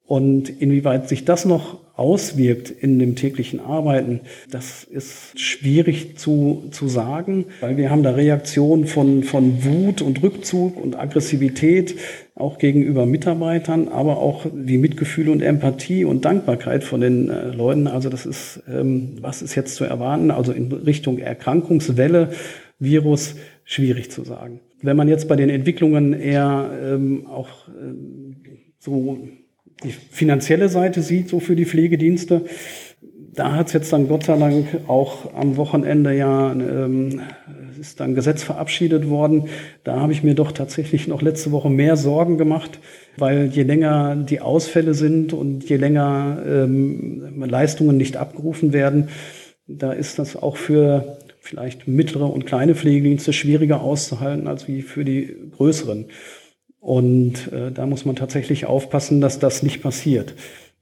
[0.07, 6.87] Und inwieweit sich das noch auswirkt in dem täglichen Arbeiten, das ist schwierig zu, zu
[6.87, 11.97] sagen, weil wir haben da Reaktionen von, von Wut und Rückzug und Aggressivität
[12.37, 17.89] auch gegenüber Mitarbeitern, aber auch wie Mitgefühl und Empathie und Dankbarkeit von den äh, Leuten.
[17.89, 20.31] Also das ist, ähm, was ist jetzt zu erwarten?
[20.31, 22.31] Also in Richtung Erkrankungswelle,
[22.79, 23.35] Virus,
[23.65, 24.61] schwierig zu sagen.
[24.83, 28.37] Wenn man jetzt bei den Entwicklungen eher ähm, auch ähm,
[28.79, 29.19] so
[29.85, 32.45] die finanzielle Seite sieht, so für die Pflegedienste,
[33.39, 37.21] da hat es jetzt dann Gott sei Dank auch am Wochenende ja, ähm,
[37.81, 39.45] ist dann Gesetz verabschiedet worden.
[39.85, 42.81] Da habe ich mir doch tatsächlich noch letzte Woche mehr Sorgen gemacht,
[43.17, 49.09] weil je länger die Ausfälle sind und je länger ähm, Leistungen nicht abgerufen werden,
[49.69, 55.05] da ist das auch für vielleicht mittlere und kleine Pflegedienste schwieriger auszuhalten als wie für
[55.05, 56.07] die größeren.
[56.81, 60.35] Und äh, da muss man tatsächlich aufpassen, dass das nicht passiert.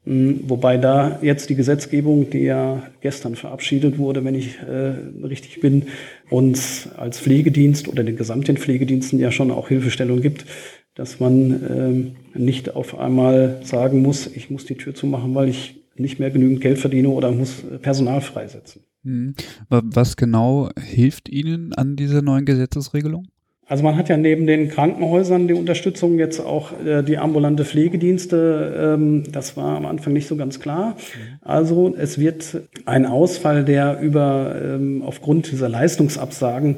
[0.06, 4.94] Mhm, wobei da jetzt die Gesetzgebung, die ja gestern verabschiedet wurde, wenn ich äh,
[5.26, 5.86] richtig bin,
[6.30, 10.46] uns als Pflegedienst oder den gesamten Pflegediensten ja schon auch Hilfestellung gibt,
[10.94, 15.82] dass man äh, nicht auf einmal sagen muss, ich muss die Tür zumachen, weil ich
[15.96, 18.82] nicht mehr genügend Geld verdiene oder muss Personal freisetzen.
[19.02, 19.34] Mhm.
[19.68, 23.28] Was genau hilft Ihnen an dieser neuen Gesetzesregelung?
[23.68, 28.94] Also man hat ja neben den Krankenhäusern die Unterstützung jetzt auch äh, die ambulante Pflegedienste.
[28.94, 30.96] Ähm, das war am Anfang nicht so ganz klar.
[31.42, 36.76] Also es wird ein Ausfall, der über ähm, aufgrund dieser Leistungsabsagen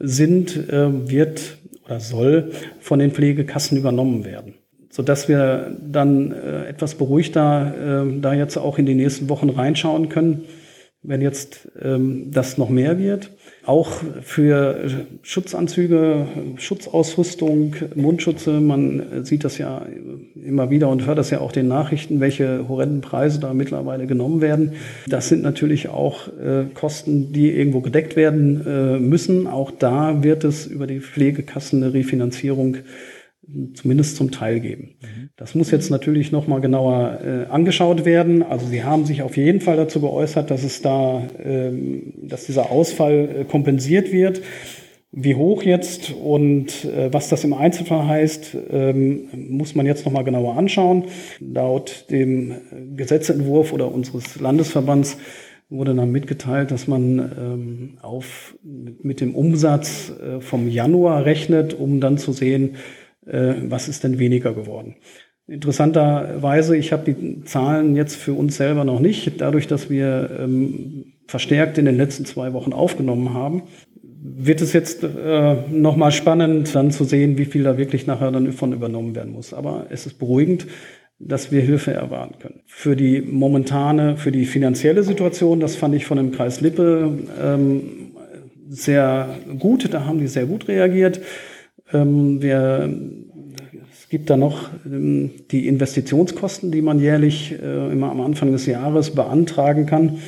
[0.00, 4.54] sind, äh, wird oder soll von den Pflegekassen übernommen werden,
[4.90, 10.08] sodass wir dann äh, etwas beruhigter äh, da jetzt auch in die nächsten Wochen reinschauen
[10.08, 10.42] können
[11.04, 13.30] wenn jetzt ähm, das noch mehr wird.
[13.66, 13.90] Auch
[14.22, 19.86] für Schutzanzüge, Schutzausrüstung, Mundschutze, man sieht das ja
[20.44, 24.42] immer wieder und hört das ja auch den Nachrichten, welche horrenden Preise da mittlerweile genommen
[24.42, 24.72] werden.
[25.08, 29.46] Das sind natürlich auch äh, Kosten, die irgendwo gedeckt werden äh, müssen.
[29.46, 32.76] Auch da wird es über die Pflegekassen eine Refinanzierung
[33.74, 34.96] zumindest zum Teil geben.
[35.00, 35.30] Mhm.
[35.36, 38.42] Das muss jetzt natürlich noch mal genauer äh, angeschaut werden.
[38.42, 42.70] Also Sie haben sich auf jeden Fall dazu geäußert, dass es da, ähm, dass dieser
[42.70, 44.42] Ausfall äh, kompensiert wird.
[45.16, 50.12] Wie hoch jetzt und äh, was das im Einzelfall heißt, ähm, muss man jetzt noch
[50.12, 51.04] mal genauer anschauen.
[51.38, 52.56] Laut dem
[52.96, 55.18] Gesetzentwurf oder unseres Landesverbands
[55.70, 62.00] wurde dann mitgeteilt, dass man ähm, auf, mit dem Umsatz äh, vom Januar rechnet, um
[62.00, 62.76] dann zu sehen,
[63.26, 64.96] äh, was ist denn weniger geworden.
[65.46, 71.12] Interessanterweise, ich habe die Zahlen jetzt für uns selber noch nicht, dadurch, dass wir ähm,
[71.26, 73.62] verstärkt in den letzten zwei Wochen aufgenommen haben,
[74.26, 78.52] wird es jetzt äh, nochmal spannend, dann zu sehen, wie viel da wirklich nachher dann
[78.52, 79.52] von übernommen werden muss.
[79.52, 80.66] Aber es ist beruhigend,
[81.18, 82.60] dass wir Hilfe erwarten können.
[82.66, 87.82] Für die momentane, für die finanzielle Situation, das fand ich von dem Kreis Lippe ähm,
[88.68, 91.20] sehr gut, da haben die sehr gut reagiert.
[91.92, 92.92] Ähm, wir,
[93.92, 98.66] es gibt da noch ähm, die Investitionskosten, die man jährlich äh, immer am Anfang des
[98.66, 100.18] Jahres beantragen kann,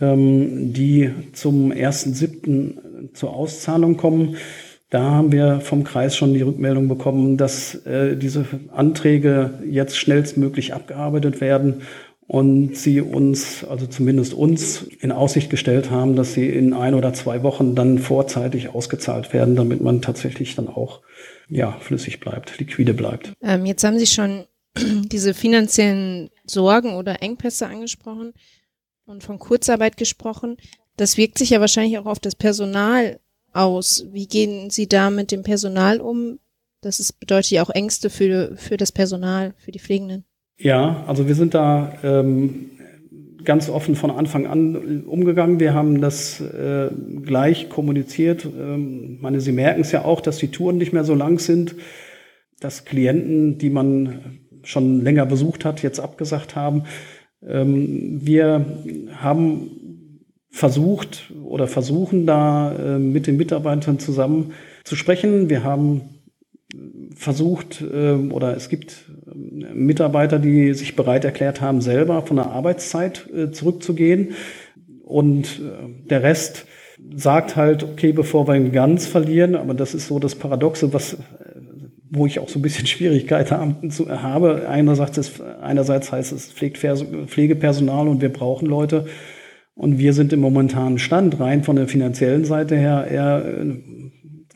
[0.00, 3.12] ähm, die zum 1.7.
[3.14, 4.36] zur Auszahlung kommen.
[4.90, 10.72] Da haben wir vom Kreis schon die Rückmeldung bekommen, dass äh, diese Anträge jetzt schnellstmöglich
[10.72, 11.82] abgearbeitet werden
[12.26, 17.12] und sie uns, also zumindest uns, in Aussicht gestellt haben, dass sie in ein oder
[17.12, 21.02] zwei Wochen dann vorzeitig ausgezahlt werden, damit man tatsächlich dann auch
[21.48, 23.34] ja, flüssig bleibt, liquide bleibt.
[23.42, 24.44] Ähm, jetzt haben Sie schon
[24.76, 28.32] diese finanziellen Sorgen oder Engpässe angesprochen
[29.04, 30.56] und von Kurzarbeit gesprochen.
[30.96, 33.20] Das wirkt sich ja wahrscheinlich auch auf das Personal
[33.52, 34.06] aus.
[34.12, 36.38] Wie gehen Sie da mit dem Personal um?
[36.80, 40.24] Das ist, bedeutet ja auch Ängste für, für das Personal, für die Pflegenden.
[40.56, 42.70] Ja, also wir sind da ähm,
[43.44, 45.60] ganz offen von Anfang an umgegangen.
[45.60, 46.90] Wir haben das äh,
[47.22, 48.44] gleich kommuniziert.
[48.44, 51.74] Ähm, meine, Sie merken es ja auch, dass die Touren nicht mehr so lang sind,
[52.60, 56.84] dass Klienten, die man schon länger besucht hat, jetzt abgesagt haben.
[57.46, 58.64] Ähm, wir
[59.16, 59.70] haben
[60.50, 64.52] versucht oder versuchen da äh, mit den Mitarbeitern zusammen
[64.84, 65.50] zu sprechen.
[65.50, 66.02] Wir haben
[67.14, 69.03] versucht äh, oder es gibt äh,
[69.34, 74.34] Mitarbeiter, die sich bereit erklärt haben, selber von der Arbeitszeit äh, zurückzugehen.
[75.04, 75.60] Und
[76.08, 76.66] der Rest
[77.14, 81.16] sagt halt, okay, bevor wir ihn ganz verlieren, aber das ist so das Paradoxe, was,
[82.10, 83.76] wo ich auch so ein bisschen Schwierigkeiten
[84.08, 84.68] habe.
[84.68, 89.06] Einerseits, einerseits heißt es Pflegepersonal und wir brauchen Leute.
[89.76, 93.44] Und wir sind im momentanen Stand rein von der finanziellen Seite her eher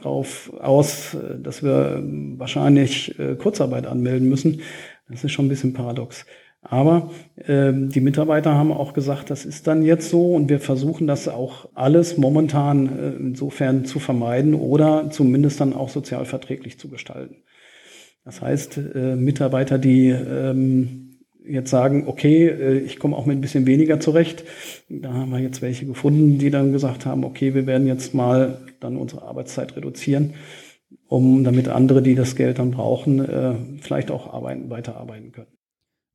[0.00, 2.02] drauf aus, dass wir
[2.36, 4.60] wahrscheinlich äh, Kurzarbeit anmelden müssen.
[5.08, 6.24] Das ist schon ein bisschen paradox.
[6.60, 11.06] Aber äh, die Mitarbeiter haben auch gesagt, das ist dann jetzt so und wir versuchen
[11.06, 17.36] das auch alles momentan äh, insofern zu vermeiden oder zumindest dann auch sozialverträglich zu gestalten.
[18.24, 21.08] Das heißt, äh, Mitarbeiter, die ähm,
[21.48, 24.44] jetzt sagen, okay, äh, ich komme auch mit ein bisschen weniger zurecht.
[24.88, 28.58] Da haben wir jetzt welche gefunden, die dann gesagt haben, okay, wir werden jetzt mal
[28.80, 30.34] dann unsere Arbeitszeit reduzieren,
[31.06, 35.52] um damit andere, die das Geld dann brauchen, äh, vielleicht auch arbeiten, weiterarbeiten können.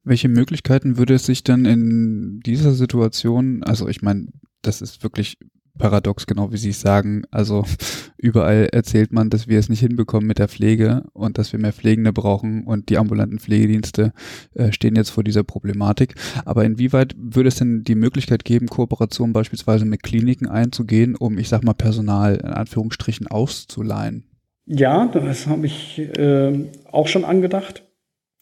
[0.04, 4.28] Welche Möglichkeiten würde es sich denn in dieser Situation, also ich meine,
[4.62, 5.38] das ist wirklich
[5.78, 7.24] paradox, genau wie Sie es sagen.
[7.32, 7.66] Also
[8.18, 11.74] überall erzählt man, dass wir es nicht hinbekommen mit der Pflege und dass wir mehr
[11.74, 14.14] Pflegende brauchen und die ambulanten Pflegedienste
[14.54, 16.16] äh, stehen jetzt vor dieser Problematik.
[16.46, 21.50] Aber inwieweit würde es denn die Möglichkeit geben, Kooperation beispielsweise mit Kliniken einzugehen, um, ich
[21.50, 24.26] sag mal, Personal in Anführungsstrichen auszuleihen?
[24.66, 27.84] Ja, das habe ich äh, auch schon angedacht.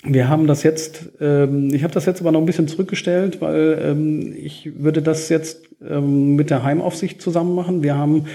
[0.03, 3.79] Wir haben das jetzt, ähm, ich habe das jetzt aber noch ein bisschen zurückgestellt, weil
[3.83, 7.83] ähm, ich würde das jetzt ähm, mit der Heimaufsicht zusammen machen.
[7.83, 8.25] Wir haben,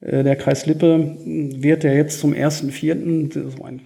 [0.00, 3.50] äh, der Kreis Lippe wird ja jetzt zum 1.4.
[3.56, 3.80] so ein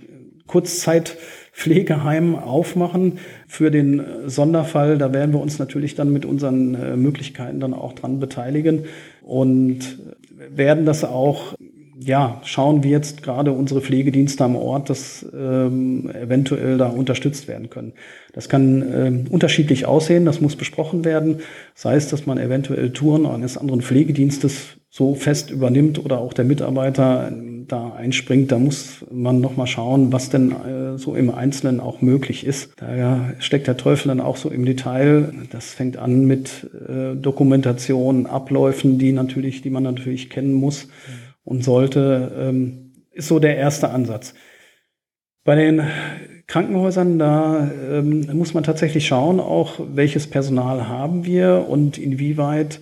[0.46, 4.96] Kurzzeitpflegeheim aufmachen für den Sonderfall.
[4.96, 8.84] Da werden wir uns natürlich dann mit unseren äh, Möglichkeiten dann auch dran beteiligen
[9.22, 9.98] und
[10.50, 11.54] werden das auch
[12.00, 17.70] ja, schauen wir jetzt gerade unsere Pflegedienste am Ort, dass ähm, eventuell da unterstützt werden
[17.70, 17.92] können.
[18.32, 21.40] Das kann ähm, unterschiedlich aussehen, das muss besprochen werden.
[21.74, 26.44] Sei es, dass man eventuell Touren eines anderen Pflegedienstes so fest übernimmt oder auch der
[26.44, 27.32] Mitarbeiter
[27.66, 28.52] da einspringt.
[28.52, 32.70] Da muss man nochmal schauen, was denn äh, so im Einzelnen auch möglich ist.
[32.76, 35.32] Da steckt der Teufel dann auch so im Detail.
[35.50, 40.88] Das fängt an mit äh, Dokumentation, Abläufen, die natürlich, die man natürlich kennen muss
[41.48, 42.32] und sollte.
[42.38, 44.34] Ähm, ist so der erste Ansatz.
[45.44, 45.82] Bei den
[46.46, 52.80] Krankenhäusern, da ähm, muss man tatsächlich schauen, auch welches Personal haben wir und inwieweit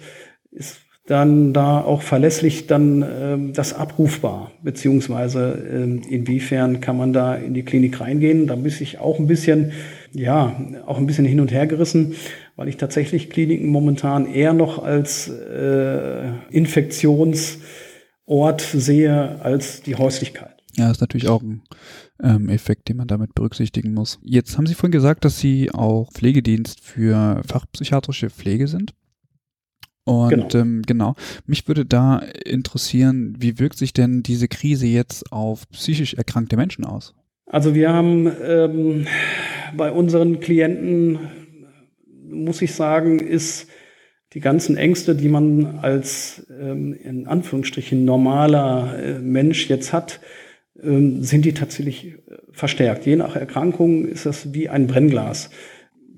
[0.51, 7.37] ist dann da auch verlässlich dann ähm, das abrufbar, beziehungsweise ähm, inwiefern kann man da
[7.37, 8.49] in die Klinik reingehen.
[8.49, 9.73] Da bin ich auch ein bisschen,
[10.13, 12.17] ja, auch ein bisschen hin und her gerissen,
[12.57, 16.31] weil ich tatsächlich Kliniken momentan eher noch als äh,
[18.27, 20.57] Infektionsort sehe als die Häuslichkeit.
[20.77, 21.63] Ja, ist natürlich auch ein
[22.23, 24.19] ähm, Effekt, den man damit berücksichtigen muss.
[24.23, 28.93] Jetzt haben Sie vorhin gesagt, dass Sie auch Pflegedienst für fachpsychiatrische Pflege sind.
[30.05, 30.49] Und genau.
[30.55, 31.15] Ähm, genau,
[31.47, 36.85] mich würde da interessieren, wie wirkt sich denn diese Krise jetzt auf psychisch erkrankte Menschen
[36.85, 37.15] aus?
[37.47, 39.07] Also wir haben ähm,
[39.77, 41.19] bei unseren Klienten,
[42.29, 43.69] muss ich sagen, ist
[44.37, 50.21] die ganzen Ängste, die man als ähm, in Anführungsstrichen normaler äh, Mensch jetzt hat,
[50.83, 53.07] ähm, sind die tatsächlich äh, verstärkt.
[53.07, 55.49] Je nach Erkrankung ist das wie ein Brennglas.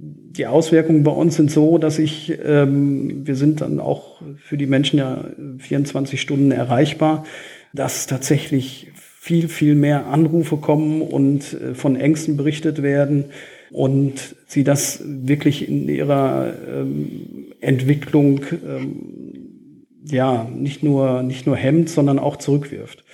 [0.00, 4.66] Die Auswirkungen bei uns sind so, dass ich, ähm, wir sind dann auch für die
[4.66, 5.24] Menschen ja
[5.58, 7.24] 24 Stunden erreichbar,
[7.72, 13.26] dass tatsächlich viel, viel mehr Anrufe kommen und äh, von Ängsten berichtet werden
[13.70, 21.88] und sie das wirklich in ihrer ähm, Entwicklung ähm, ja nicht nur, nicht nur hemmt,
[21.90, 23.04] sondern auch zurückwirft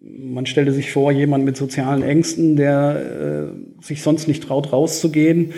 [0.00, 5.52] man stelle sich vor, jemand mit sozialen Ängsten, der äh, sich sonst nicht traut, rauszugehen.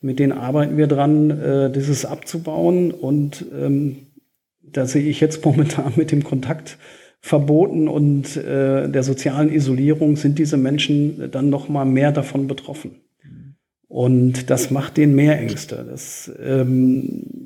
[0.00, 2.90] Mit denen arbeiten wir dran, äh, dieses abzubauen.
[2.90, 3.96] Und ähm,
[4.62, 6.78] da sehe ich jetzt momentan mit dem Kontakt
[7.20, 13.00] verboten und äh, der sozialen Isolierung sind diese Menschen dann noch mal mehr davon betroffen.
[13.88, 15.84] Und das macht denen mehr Ängste.
[15.88, 17.45] Das ähm,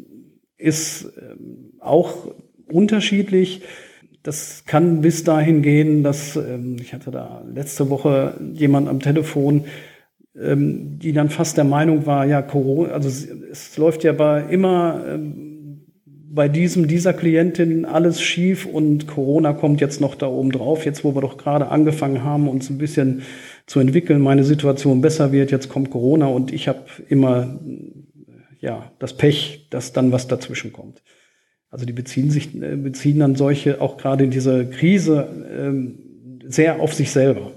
[0.60, 2.28] ist ähm, auch
[2.70, 3.62] unterschiedlich.
[4.22, 9.64] Das kann bis dahin gehen, dass ähm, ich hatte da letzte Woche jemand am Telefon,
[10.38, 15.18] ähm, die dann fast der Meinung war, ja, Corona, also es, läuft ja bei immer
[16.32, 21.02] bei diesem, dieser Klientin alles schief und Corona kommt jetzt noch da oben drauf, jetzt
[21.02, 23.22] wo wir doch gerade angefangen haben, uns ein bisschen
[23.66, 27.58] zu entwickeln, meine Situation besser wird, jetzt kommt Corona und ich habe immer
[28.60, 31.02] ja das Pech, dass dann was dazwischen kommt.
[31.70, 36.80] Also die beziehen sich, äh, beziehen dann solche, auch gerade in dieser Krise, ähm, sehr
[36.80, 37.52] auf sich selber.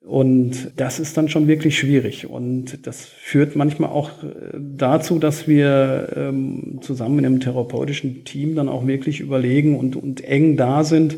[0.00, 2.28] Und das ist dann schon wirklich schwierig.
[2.28, 8.54] Und das führt manchmal auch äh, dazu, dass wir ähm, zusammen in einem therapeutischen Team
[8.54, 11.16] dann auch wirklich überlegen und, und eng da sind,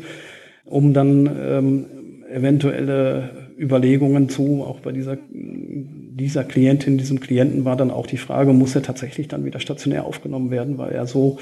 [0.63, 1.85] um dann ähm,
[2.31, 5.17] eventuelle Überlegungen zu, auch bei dieser,
[6.17, 10.05] dieser Klientin, diesem Klienten war dann auch die Frage, muss er tatsächlich dann wieder stationär
[10.05, 11.39] aufgenommen werden, weil er so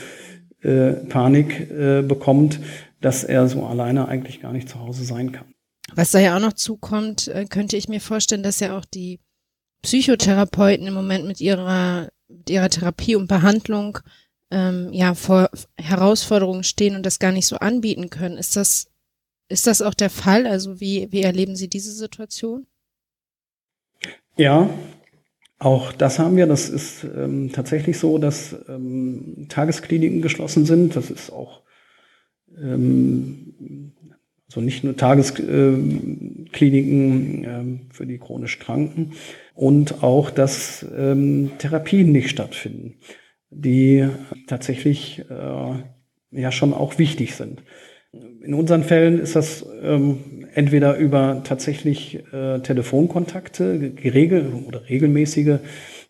[0.61, 2.59] äh, Panik äh, bekommt,
[3.01, 5.45] dass er so alleine eigentlich gar nicht zu Hause sein kann.
[5.93, 9.19] Was da ja auch noch zukommt, äh, könnte ich mir vorstellen, dass ja auch die
[9.83, 13.99] Psychotherapeuten im Moment mit ihrer, mit ihrer Therapie und Behandlung
[14.51, 18.37] ähm, ja vor Herausforderungen stehen und das gar nicht so anbieten können.
[18.37, 18.87] Ist das,
[19.47, 20.47] ist das auch der Fall?
[20.47, 22.65] Also wie, wie erleben Sie diese Situation?
[24.37, 24.69] Ja,
[25.59, 26.47] auch das haben wir.
[26.47, 30.95] Das ist ähm, tatsächlich so, dass ähm, Tageskliniken geschlossen sind.
[30.95, 31.61] Das ist auch
[32.61, 33.93] ähm,
[34.47, 39.13] also nicht nur Tageskliniken ähm, für die chronisch Kranken
[39.53, 42.99] und auch, dass ähm, Therapien nicht stattfinden,
[43.49, 44.07] die
[44.47, 45.83] tatsächlich äh,
[46.31, 47.63] ja schon auch wichtig sind.
[48.13, 55.59] In unseren Fällen ist das ähm, entweder über tatsächlich äh, Telefonkontakte, geregelt oder regelmäßige,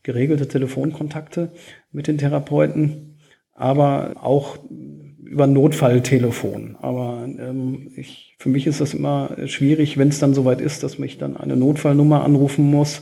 [0.03, 1.51] geregelte Telefonkontakte
[1.91, 3.17] mit den Therapeuten,
[3.53, 4.59] aber auch
[5.23, 6.77] über Notfalltelefon.
[6.79, 10.99] Aber ähm, ich, für mich ist das immer schwierig, wenn es dann soweit ist, dass
[10.99, 13.01] mich dann eine Notfallnummer anrufen muss,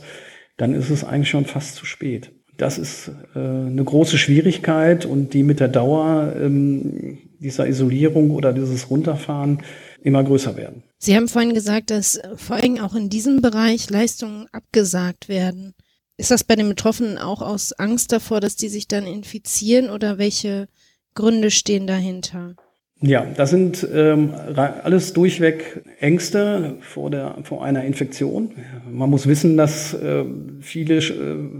[0.56, 2.32] dann ist es eigentlich schon fast zu spät.
[2.56, 8.52] Das ist äh, eine große Schwierigkeit und die mit der Dauer ähm, dieser Isolierung oder
[8.52, 9.58] dieses Runterfahren
[10.02, 10.84] immer größer werden.
[11.04, 15.74] Sie haben vorhin gesagt, dass vor allem auch in diesem Bereich Leistungen abgesagt werden.
[16.16, 20.16] Ist das bei den Betroffenen auch aus Angst davor, dass die sich dann infizieren oder
[20.16, 20.66] welche
[21.14, 22.54] Gründe stehen dahinter?
[23.02, 28.52] Ja, das sind ähm, alles durchweg Ängste vor, der, vor einer Infektion.
[28.90, 30.24] Man muss wissen, dass äh,
[30.62, 31.02] viele,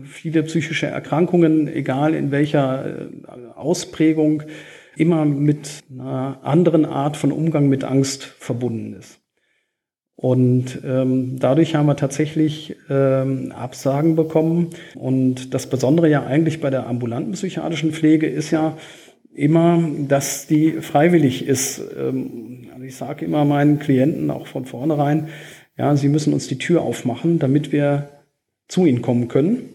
[0.06, 3.08] viele psychische Erkrankungen, egal in welcher äh,
[3.56, 4.44] Ausprägung,
[4.96, 9.20] immer mit einer anderen Art von Umgang mit Angst verbunden ist.
[10.24, 14.70] Und ähm, dadurch haben wir tatsächlich ähm, Absagen bekommen.
[14.94, 18.78] Und das Besondere ja eigentlich bei der ambulanten psychiatrischen Pflege ist ja
[19.34, 21.82] immer, dass die freiwillig ist.
[22.00, 25.28] Ähm, also ich sage immer meinen Klienten auch von vornherein,
[25.76, 28.08] ja, sie müssen uns die Tür aufmachen, damit wir
[28.66, 29.74] zu ihnen kommen können.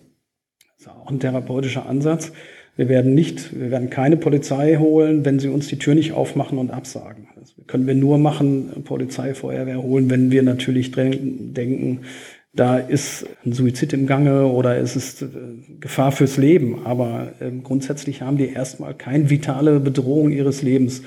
[0.80, 2.32] Das ist auch ein therapeutischer Ansatz.
[2.76, 6.58] Wir werden nicht, wir werden keine Polizei holen, wenn sie uns die Tür nicht aufmachen
[6.58, 7.28] und absagen.
[7.40, 12.02] Das können wir nur machen, Polizei, Feuerwehr holen, wenn wir natürlich denken,
[12.54, 15.28] da ist ein Suizid im Gange oder es ist äh,
[15.80, 16.86] Gefahr fürs Leben.
[16.86, 21.04] Aber äh, grundsätzlich haben die erstmal keine vitale Bedrohung ihres Lebens.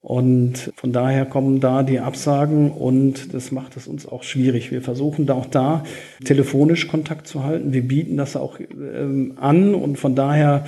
[0.00, 4.70] Und von daher kommen da die Absagen und das macht es uns auch schwierig.
[4.70, 5.82] Wir versuchen da auch da
[6.24, 7.72] telefonisch Kontakt zu halten.
[7.72, 10.64] Wir bieten das auch ähm, an und von daher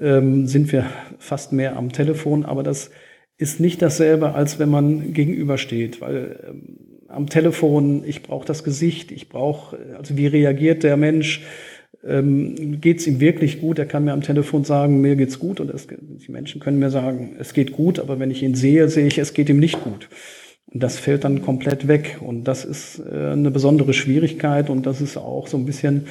[0.00, 0.86] ähm, sind wir
[1.18, 2.46] fast mehr am Telefon.
[2.46, 2.90] Aber das
[3.38, 6.62] ist nicht dasselbe, als wenn man gegenübersteht, weil ähm,
[7.08, 11.42] am Telefon, ich brauche das Gesicht, ich brauche, also wie reagiert der Mensch,
[12.04, 13.78] ähm, geht es ihm wirklich gut?
[13.78, 16.90] Er kann mir am Telefon sagen, mir geht's gut und es, die Menschen können mir
[16.90, 19.82] sagen, es geht gut, aber wenn ich ihn sehe, sehe ich, es geht ihm nicht
[19.82, 20.08] gut.
[20.66, 25.00] Und das fällt dann komplett weg und das ist äh, eine besondere Schwierigkeit und das
[25.00, 26.06] ist auch so ein bisschen,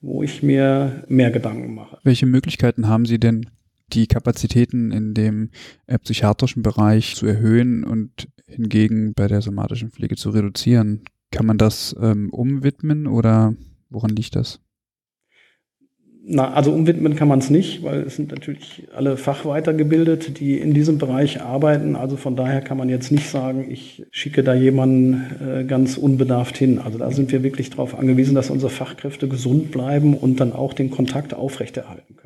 [0.00, 1.98] wo ich mir mehr Gedanken mache.
[2.04, 3.46] Welche Möglichkeiten haben Sie denn,
[3.92, 5.50] die Kapazitäten in dem
[5.86, 11.02] äh, psychiatrischen Bereich zu erhöhen und hingegen bei der somatischen Pflege zu reduzieren.
[11.30, 13.54] Kann man das ähm, umwidmen oder
[13.90, 14.60] woran liegt das?
[16.28, 20.74] Na, also umwidmen kann man es nicht, weil es sind natürlich alle fachweitergebildet, die in
[20.74, 21.94] diesem Bereich arbeiten.
[21.94, 26.56] Also von daher kann man jetzt nicht sagen, ich schicke da jemanden äh, ganz unbedarft
[26.56, 26.80] hin.
[26.80, 30.72] Also da sind wir wirklich darauf angewiesen, dass unsere Fachkräfte gesund bleiben und dann auch
[30.72, 32.25] den Kontakt aufrechterhalten können.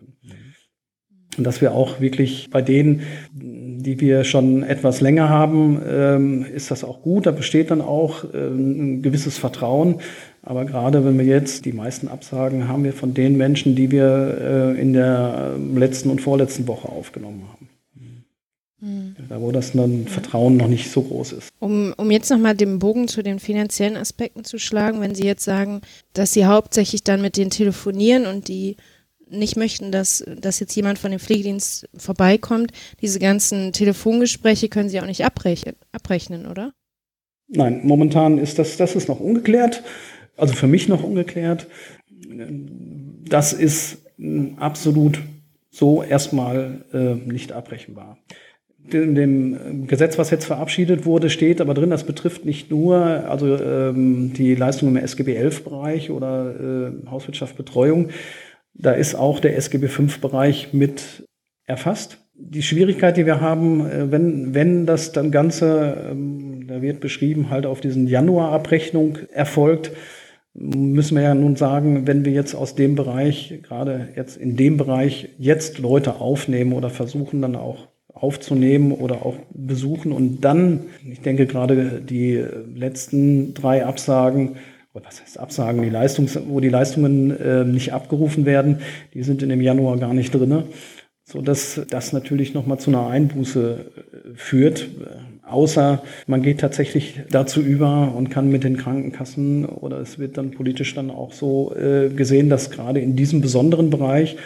[1.39, 3.03] Und dass wir auch wirklich bei denen,
[3.33, 7.27] die wir schon etwas länger haben, ähm, ist das auch gut.
[7.27, 10.01] Da besteht dann auch ähm, ein gewisses Vertrauen.
[10.43, 14.75] Aber gerade wenn wir jetzt die meisten Absagen haben wir von den Menschen, die wir
[14.77, 17.69] äh, in der letzten und vorletzten Woche aufgenommen haben.
[18.81, 19.17] Mhm.
[19.29, 21.51] Da wo das dann Vertrauen noch nicht so groß ist.
[21.59, 25.45] Um, um jetzt nochmal den Bogen zu den finanziellen Aspekten zu schlagen, wenn Sie jetzt
[25.45, 25.83] sagen,
[26.15, 28.77] dass Sie hauptsächlich dann mit denen telefonieren und die
[29.31, 32.73] nicht möchten, dass, dass jetzt jemand von dem Pflegedienst vorbeikommt.
[33.01, 36.73] Diese ganzen Telefongespräche können Sie auch nicht abrechnen, abrechnen, oder?
[37.49, 39.83] Nein, momentan ist das, das ist noch ungeklärt.
[40.37, 41.67] Also für mich noch ungeklärt.
[43.29, 43.99] Das ist
[44.59, 45.21] absolut
[45.71, 48.19] so erstmal äh, nicht abrechenbar.
[48.91, 53.57] In dem Gesetz, was jetzt verabschiedet wurde, steht aber drin, das betrifft nicht nur also
[53.57, 58.09] ähm, die Leistungen im SGB 11 Bereich oder äh, Hauswirtschaft Betreuung,
[58.83, 61.25] da ist auch der SGB V-Bereich mit
[61.67, 62.19] erfasst.
[62.35, 67.51] Die Schwierigkeit, die wir haben, äh, wenn, wenn das dann Ganze, ähm, da wird beschrieben,
[67.51, 69.93] halt auf diesen Januarabrechnung erfolgt,
[70.55, 74.77] müssen wir ja nun sagen, wenn wir jetzt aus dem Bereich, gerade jetzt in dem
[74.77, 81.21] Bereich, jetzt Leute aufnehmen oder versuchen dann auch aufzunehmen oder auch besuchen und dann, ich
[81.21, 84.57] denke gerade die letzten drei Absagen
[84.93, 88.81] was heißt Absagen, die Leistungs wo die Leistungen äh, nicht abgerufen werden,
[89.15, 90.65] die sind in dem Januar gar nicht drinne,
[91.25, 94.89] so dass das natürlich noch mal zu einer Einbuße äh, führt.
[95.47, 100.53] Außer man geht tatsächlich dazu über und kann mit den Krankenkassen oder es wird dann
[100.53, 104.37] politisch dann auch so äh, gesehen, dass gerade in diesem besonderen Bereich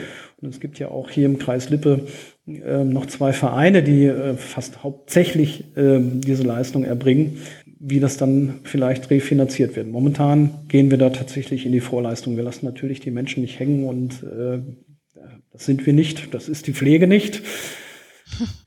[0.44, 2.06] und es gibt ja auch hier im Kreis Lippe
[2.46, 7.38] äh, noch zwei Vereine, die äh, fast hauptsächlich äh, diese Leistung erbringen,
[7.80, 9.88] wie das dann vielleicht refinanziert wird.
[9.88, 12.36] Momentan gehen wir da tatsächlich in die Vorleistung.
[12.36, 14.60] Wir lassen natürlich die Menschen nicht hängen und äh,
[15.52, 17.42] das sind wir nicht, das ist die Pflege nicht.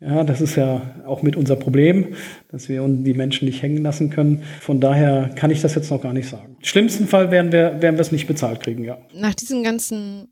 [0.00, 2.14] Ja, das ist ja auch mit unser Problem,
[2.52, 4.44] dass wir die Menschen nicht hängen lassen können.
[4.60, 6.56] Von daher kann ich das jetzt noch gar nicht sagen.
[6.56, 8.98] Im schlimmsten Fall werden wir, werden wir es nicht bezahlt kriegen, ja.
[9.12, 10.28] Nach diesem ganzen,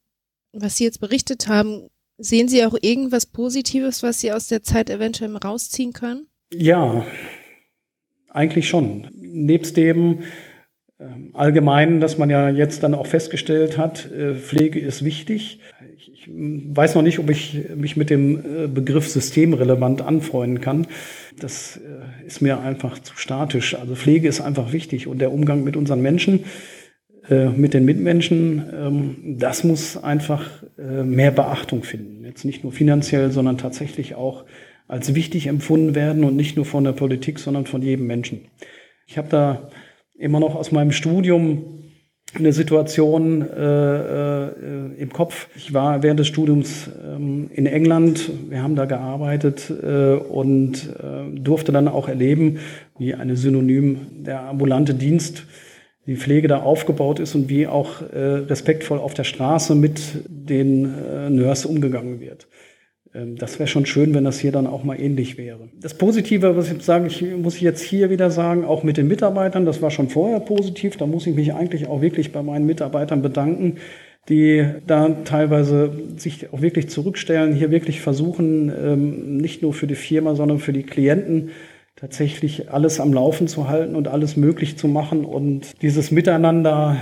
[0.53, 1.88] was Sie jetzt berichtet haben,
[2.18, 6.26] sehen Sie auch irgendwas Positives, was Sie aus der Zeit eventuell rausziehen können?
[6.53, 7.05] Ja,
[8.30, 9.09] eigentlich schon.
[9.14, 10.20] Nebst dem
[10.99, 15.61] äh, Allgemeinen, dass man ja jetzt dann auch festgestellt hat, äh, Pflege ist wichtig.
[15.97, 20.86] Ich, ich weiß noch nicht, ob ich mich mit dem äh, Begriff systemrelevant anfreunden kann.
[21.38, 23.74] Das äh, ist mir einfach zu statisch.
[23.74, 26.44] Also Pflege ist einfach wichtig und der Umgang mit unseren Menschen,
[27.29, 30.49] äh, mit den Mitmenschen, ähm, das muss einfach
[30.79, 32.24] äh, mehr Beachtung finden.
[32.24, 34.45] Jetzt nicht nur finanziell, sondern tatsächlich auch
[34.89, 38.43] als wichtig empfunden werden und nicht nur von der Politik, sondern von jedem Menschen.
[39.07, 39.70] Ich habe da
[40.16, 41.83] immer noch aus meinem Studium
[42.35, 44.51] eine Situation äh, äh,
[44.99, 45.49] im Kopf.
[45.57, 51.39] Ich war während des Studiums ähm, in England, wir haben da gearbeitet äh, und äh,
[51.39, 52.59] durfte dann auch erleben,
[52.99, 55.45] wie eine Synonym der ambulante Dienst,
[56.07, 60.95] die Pflege da aufgebaut ist und wie auch äh, respektvoll auf der Straße mit den
[60.95, 62.47] äh, Nurse umgegangen wird.
[63.17, 65.69] Ähm, das wäre schon schön, wenn das hier dann auch mal ähnlich wäre.
[65.81, 69.67] Das Positive, was ich sage, ich, muss jetzt hier wieder sagen, auch mit den Mitarbeitern,
[69.67, 70.97] das war schon vorher positiv.
[70.97, 73.79] Da muss ich mich eigentlich auch wirklich bei meinen Mitarbeitern bedanken,
[74.29, 79.95] die da teilweise sich auch wirklich zurückstellen, hier wirklich versuchen, ähm, nicht nur für die
[79.95, 81.51] Firma, sondern für die Klienten
[81.97, 86.99] tatsächlich alles am Laufen zu halten und alles möglich zu machen und dieses Miteinander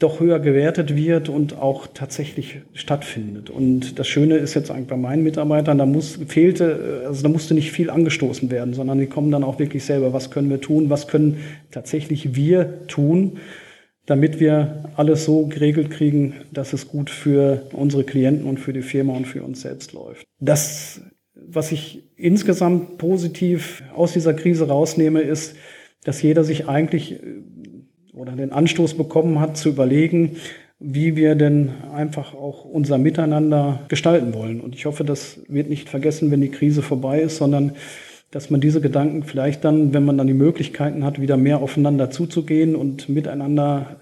[0.00, 3.50] doch höher gewertet wird und auch tatsächlich stattfindet.
[3.50, 7.52] Und das Schöne ist jetzt eigentlich bei meinen Mitarbeitern, da muss, fehlte, also da musste
[7.52, 10.88] nicht viel angestoßen werden, sondern die kommen dann auch wirklich selber, was können wir tun,
[10.88, 11.36] was können
[11.70, 13.38] tatsächlich wir tun,
[14.06, 18.80] damit wir alles so geregelt kriegen, dass es gut für unsere Klienten und für die
[18.80, 20.24] Firma und für uns selbst läuft.
[20.40, 21.02] Das
[21.46, 25.56] was ich insgesamt positiv aus dieser Krise rausnehme, ist,
[26.04, 27.42] dass jeder sich eigentlich äh,
[28.12, 30.36] oder den Anstoß bekommen hat, zu überlegen,
[30.80, 34.60] wie wir denn einfach auch unser Miteinander gestalten wollen.
[34.60, 37.72] Und ich hoffe, das wird nicht vergessen, wenn die Krise vorbei ist, sondern
[38.30, 42.10] dass man diese Gedanken vielleicht dann, wenn man dann die Möglichkeiten hat, wieder mehr aufeinander
[42.10, 43.96] zuzugehen und miteinander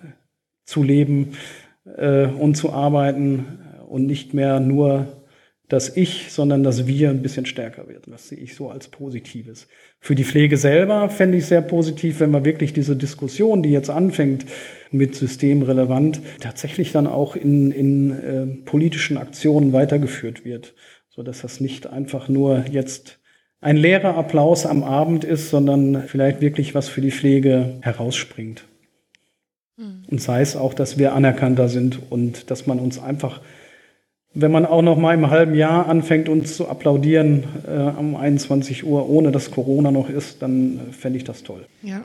[0.64, 1.32] zu leben
[1.96, 3.44] äh, und zu arbeiten
[3.88, 5.06] und nicht mehr nur
[5.68, 8.06] das Ich, sondern das Wir ein bisschen stärker wird.
[8.06, 9.66] Das sehe ich so als Positives.
[9.98, 13.90] Für die Pflege selber fände ich sehr positiv, wenn man wirklich diese Diskussion, die jetzt
[13.90, 14.46] anfängt
[14.92, 20.74] mit systemrelevant, tatsächlich dann auch in, in äh, politischen Aktionen weitergeführt wird,
[21.08, 23.18] so dass das nicht einfach nur jetzt
[23.60, 28.64] ein leerer Applaus am Abend ist, sondern vielleicht wirklich was für die Pflege herausspringt.
[29.76, 30.04] Mhm.
[30.08, 33.40] Und sei es auch, dass wir anerkannter sind und dass man uns einfach
[34.38, 38.86] wenn man auch noch mal im halben Jahr anfängt, uns zu applaudieren äh, um 21
[38.86, 41.66] Uhr, ohne dass Corona noch ist, dann äh, fände ich das toll.
[41.82, 42.04] Ja.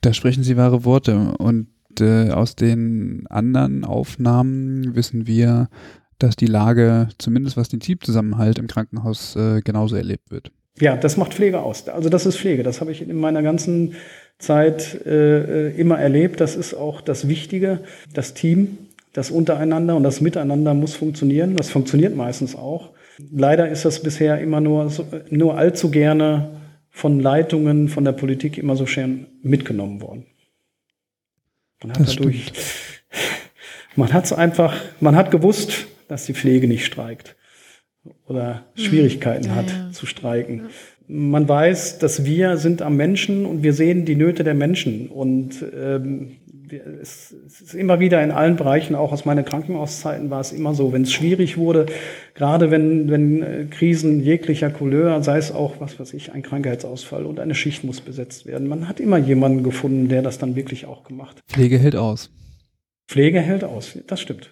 [0.00, 1.34] Da sprechen Sie wahre Worte.
[1.38, 1.66] Und
[2.00, 5.68] äh, aus den anderen Aufnahmen wissen wir,
[6.18, 10.52] dass die Lage, zumindest was den Teamzusammenhalt im Krankenhaus, äh, genauso erlebt wird.
[10.78, 11.88] Ja, das macht Pflege aus.
[11.88, 12.62] Also das ist Pflege.
[12.62, 13.94] Das habe ich in meiner ganzen
[14.38, 16.40] Zeit äh, äh, immer erlebt.
[16.40, 17.80] Das ist auch das Wichtige,
[18.14, 18.78] das Team
[19.12, 21.56] das Untereinander und das Miteinander muss funktionieren.
[21.56, 22.90] Das funktioniert meistens auch.
[23.30, 24.90] Leider ist das bisher immer nur,
[25.30, 26.60] nur allzu gerne
[26.90, 30.26] von Leitungen, von der Politik immer so schön mitgenommen worden.
[31.82, 32.52] Man hat dadurch,
[33.96, 37.36] man hat es einfach, man hat gewusst, dass die Pflege nicht streikt
[38.26, 38.84] oder hm.
[38.84, 39.90] Schwierigkeiten ja, hat ja.
[39.92, 40.68] zu streiken.
[41.08, 45.64] Man weiß, dass wir sind am Menschen und wir sehen die Nöte der Menschen und
[45.74, 46.36] ähm,
[46.72, 50.92] es, ist immer wieder in allen Bereichen, auch aus meinen Krankenhauszeiten war es immer so,
[50.92, 51.86] wenn es schwierig wurde,
[52.34, 57.26] gerade wenn, wenn äh, Krisen jeglicher Couleur, sei es auch, was weiß ich, ein Krankheitsausfall
[57.26, 58.68] und eine Schicht muss besetzt werden.
[58.68, 61.44] Man hat immer jemanden gefunden, der das dann wirklich auch gemacht hat.
[61.46, 62.30] Pflege hält aus.
[63.08, 64.50] Pflege hält aus, das stimmt.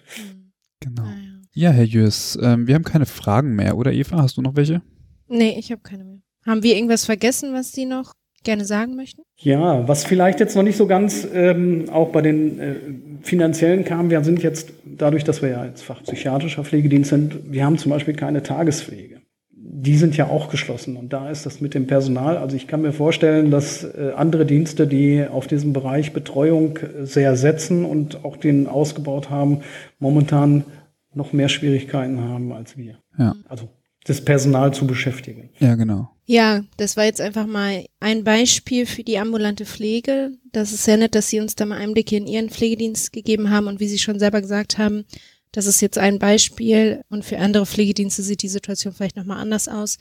[0.79, 1.05] Genau.
[1.53, 4.21] Ja, Herr Jös, ähm, wir haben keine Fragen mehr, oder Eva?
[4.21, 4.81] Hast du noch welche?
[5.27, 6.21] Nee, ich habe keine mehr.
[6.45, 8.13] Haben wir irgendwas vergessen, was Sie noch
[8.43, 9.21] gerne sagen möchten?
[9.37, 12.75] Ja, was vielleicht jetzt noch nicht so ganz ähm, auch bei den äh,
[13.21, 17.77] finanziellen kam, wir sind jetzt dadurch, dass wir ja jetzt fachpsychiatrischer Pflegedienst sind, wir haben
[17.77, 19.21] zum Beispiel keine Tagespflege.
[19.53, 22.37] Die sind ja auch geschlossen und da ist das mit dem Personal.
[22.37, 27.05] Also ich kann mir vorstellen, dass äh, andere Dienste, die auf diesem Bereich Betreuung äh,
[27.05, 29.61] sehr setzen und auch den ausgebaut haben,
[29.97, 30.65] momentan
[31.13, 32.97] noch mehr Schwierigkeiten haben als wir.
[33.17, 33.35] Ja.
[33.47, 33.69] Also
[34.05, 35.49] das Personal zu beschäftigen.
[35.59, 36.09] Ja, genau.
[36.31, 40.31] Ja, das war jetzt einfach mal ein Beispiel für die ambulante Pflege.
[40.53, 43.67] Das ist sehr nett, dass Sie uns da mal Einblicke in Ihren Pflegedienst gegeben haben
[43.67, 45.03] und wie Sie schon selber gesagt haben,
[45.51, 49.67] das ist jetzt ein Beispiel und für andere Pflegedienste sieht die Situation vielleicht nochmal anders
[49.67, 49.97] aus.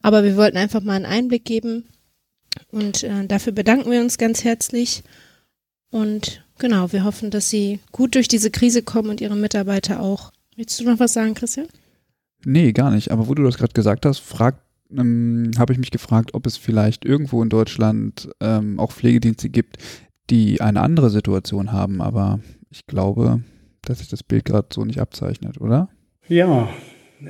[0.00, 1.84] Aber wir wollten einfach mal einen Einblick geben
[2.70, 5.02] und äh, dafür bedanken wir uns ganz herzlich.
[5.90, 10.32] Und genau, wir hoffen, dass Sie gut durch diese Krise kommen und Ihre Mitarbeiter auch.
[10.56, 11.68] Willst du noch was sagen, Christian?
[12.42, 13.10] Nee, gar nicht.
[13.10, 14.62] Aber wo du das gerade gesagt hast, frag,
[14.96, 19.78] ähm, habe ich mich gefragt, ob es vielleicht irgendwo in Deutschland ähm, auch Pflegedienste gibt,
[20.30, 22.00] die eine andere Situation haben.
[22.00, 23.42] Aber ich glaube,
[23.82, 25.88] dass sich das Bild gerade so nicht abzeichnet, oder?
[26.28, 26.68] Ja,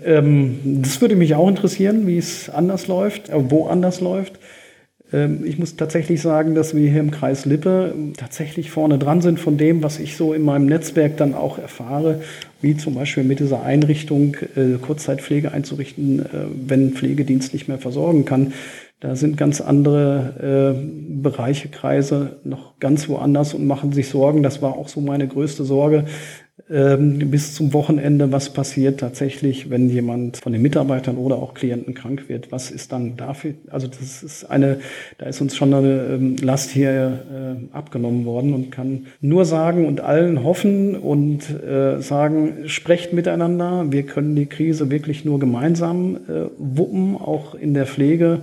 [0.04, 4.38] ähm, das würde mich auch interessieren, wie es anders läuft, äh, wo anders läuft.
[5.12, 9.40] Ähm, ich muss tatsächlich sagen, dass wir hier im Kreis Lippe tatsächlich vorne dran sind
[9.40, 12.20] von dem, was ich so in meinem Netzwerk dann auch erfahre,
[12.60, 16.26] wie zum Beispiel mit dieser Einrichtung äh, Kurzzeitpflege einzurichten, äh,
[16.66, 18.52] wenn Pflegedienst nicht mehr versorgen kann.
[19.00, 24.42] Da sind ganz andere äh, Bereiche, Kreise noch ganz woanders und machen sich Sorgen.
[24.42, 26.04] Das war auch so meine größte Sorge,
[26.68, 32.28] bis zum Wochenende, was passiert tatsächlich, wenn jemand von den Mitarbeitern oder auch Klienten krank
[32.28, 32.52] wird.
[32.52, 33.54] Was ist dann dafür?
[33.70, 34.78] Also das ist eine,
[35.16, 37.20] da ist uns schon eine ähm, Last hier
[37.72, 43.86] äh, abgenommen worden und kann nur sagen und allen hoffen und äh, sagen, sprecht miteinander.
[43.90, 48.40] Wir können die Krise wirklich nur gemeinsam äh, wuppen, auch in der Pflege.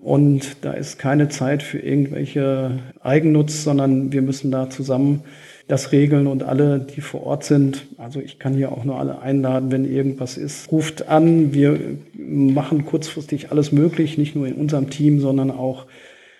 [0.00, 5.22] Und da ist keine Zeit für irgendwelche Eigennutz, sondern wir müssen da zusammen
[5.66, 9.20] das regeln und alle, die vor Ort sind, also ich kann hier auch nur alle
[9.20, 11.54] einladen, wenn irgendwas ist, ruft an.
[11.54, 11.78] Wir
[12.14, 15.86] machen kurzfristig alles möglich, nicht nur in unserem Team, sondern auch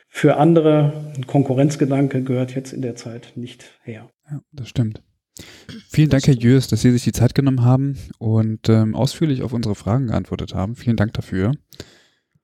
[0.08, 0.92] für andere.
[1.16, 4.10] Ein Konkurrenzgedanke gehört jetzt in der Zeit nicht her.
[4.30, 5.02] Ja, das stimmt.
[5.88, 9.52] Vielen Dank, Herr Jörs, dass Sie sich die Zeit genommen haben und ähm, ausführlich auf
[9.52, 10.76] unsere Fragen geantwortet haben.
[10.76, 11.52] Vielen Dank dafür.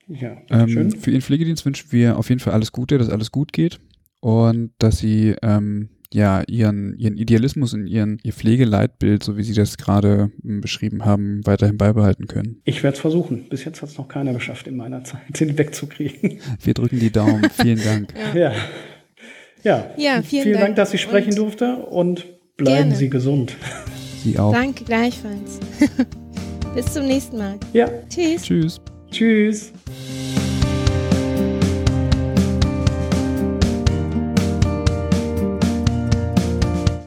[0.09, 3.53] Ja, ähm, für Ihren Pflegedienst wünschen wir auf jeden Fall alles Gute, dass alles gut
[3.53, 3.79] geht
[4.21, 9.55] und dass Sie ähm, ja ihren, ihren Idealismus und ihren, ihr Pflegeleitbild, so wie Sie
[9.55, 12.61] das gerade hm, beschrieben haben, weiterhin beibehalten können.
[12.65, 13.49] Ich werde es versuchen.
[13.49, 16.39] Bis jetzt hat es noch keiner geschafft in meiner Zeit, den wegzukriegen.
[16.63, 17.49] Wir drücken die Daumen.
[17.61, 18.15] vielen Dank.
[18.35, 18.53] Ja.
[19.63, 20.65] Ja, ja vielen, vielen Dank.
[20.67, 20.77] Dank.
[20.77, 22.97] dass ich sprechen und durfte und bleiben gerne.
[22.97, 23.57] Sie gesund.
[24.23, 24.53] Sie auch.
[24.53, 25.61] Danke gleichfalls.
[26.75, 27.59] Bis zum nächsten Mal.
[27.73, 27.89] Ja.
[28.09, 28.43] Tschüss.
[28.43, 28.81] Tschüss.
[29.11, 29.73] Tschüss.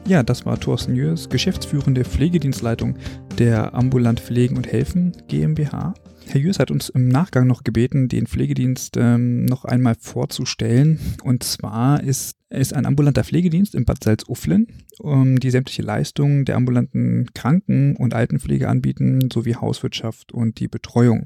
[0.06, 2.98] Ja, das war Thorsten Jörs, geschäftsführende Pflegedienstleitung
[3.38, 5.94] der Ambulant Pflegen und Helfen GmbH.
[6.26, 11.00] Herr Jörs hat uns im Nachgang noch gebeten, den Pflegedienst ähm, noch einmal vorzustellen.
[11.22, 14.66] Und zwar ist es ein ambulanter Pflegedienst in Bad Salzuflen,
[14.98, 21.24] um die sämtliche Leistungen der ambulanten Kranken- und Altenpflege anbieten, sowie Hauswirtschaft und die Betreuung.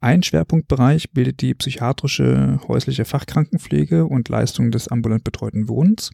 [0.00, 6.10] Ein Schwerpunktbereich bildet die psychiatrische häusliche Fachkrankenpflege und Leistungen des ambulant betreuten Wohnens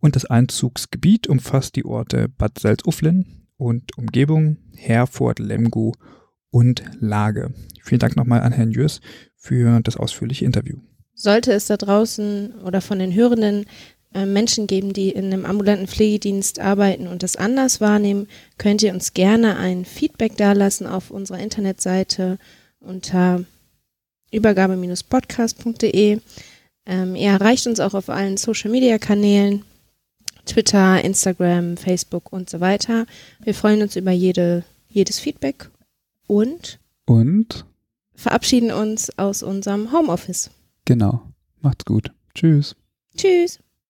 [0.00, 5.94] und das Einzugsgebiet umfasst die Orte Bad Salzuflen und Umgebung, Herford, Lemgo
[6.50, 7.54] und Lage.
[7.82, 9.00] Vielen Dank nochmal an Herrn Jörs
[9.36, 10.78] für das ausführliche Interview.
[11.14, 13.64] Sollte es da draußen oder von den Hörenden
[14.14, 18.26] äh, Menschen geben, die in einem ambulanten Pflegedienst arbeiten und das anders wahrnehmen,
[18.58, 22.38] könnt ihr uns gerne ein Feedback dalassen auf unserer Internetseite
[22.82, 23.44] unter
[24.30, 26.20] übergabe-podcast.de.
[26.84, 29.64] Ähm, ihr erreicht uns auch auf allen Social-Media-Kanälen.
[30.44, 33.06] Twitter, Instagram, Facebook und so weiter.
[33.42, 35.70] Wir freuen uns über jede, jedes Feedback
[36.26, 37.64] und, und
[38.14, 40.50] verabschieden uns aus unserem Homeoffice.
[40.84, 41.22] Genau.
[41.60, 42.10] Macht's gut.
[42.34, 42.74] Tschüss.
[43.16, 43.60] Tschüss.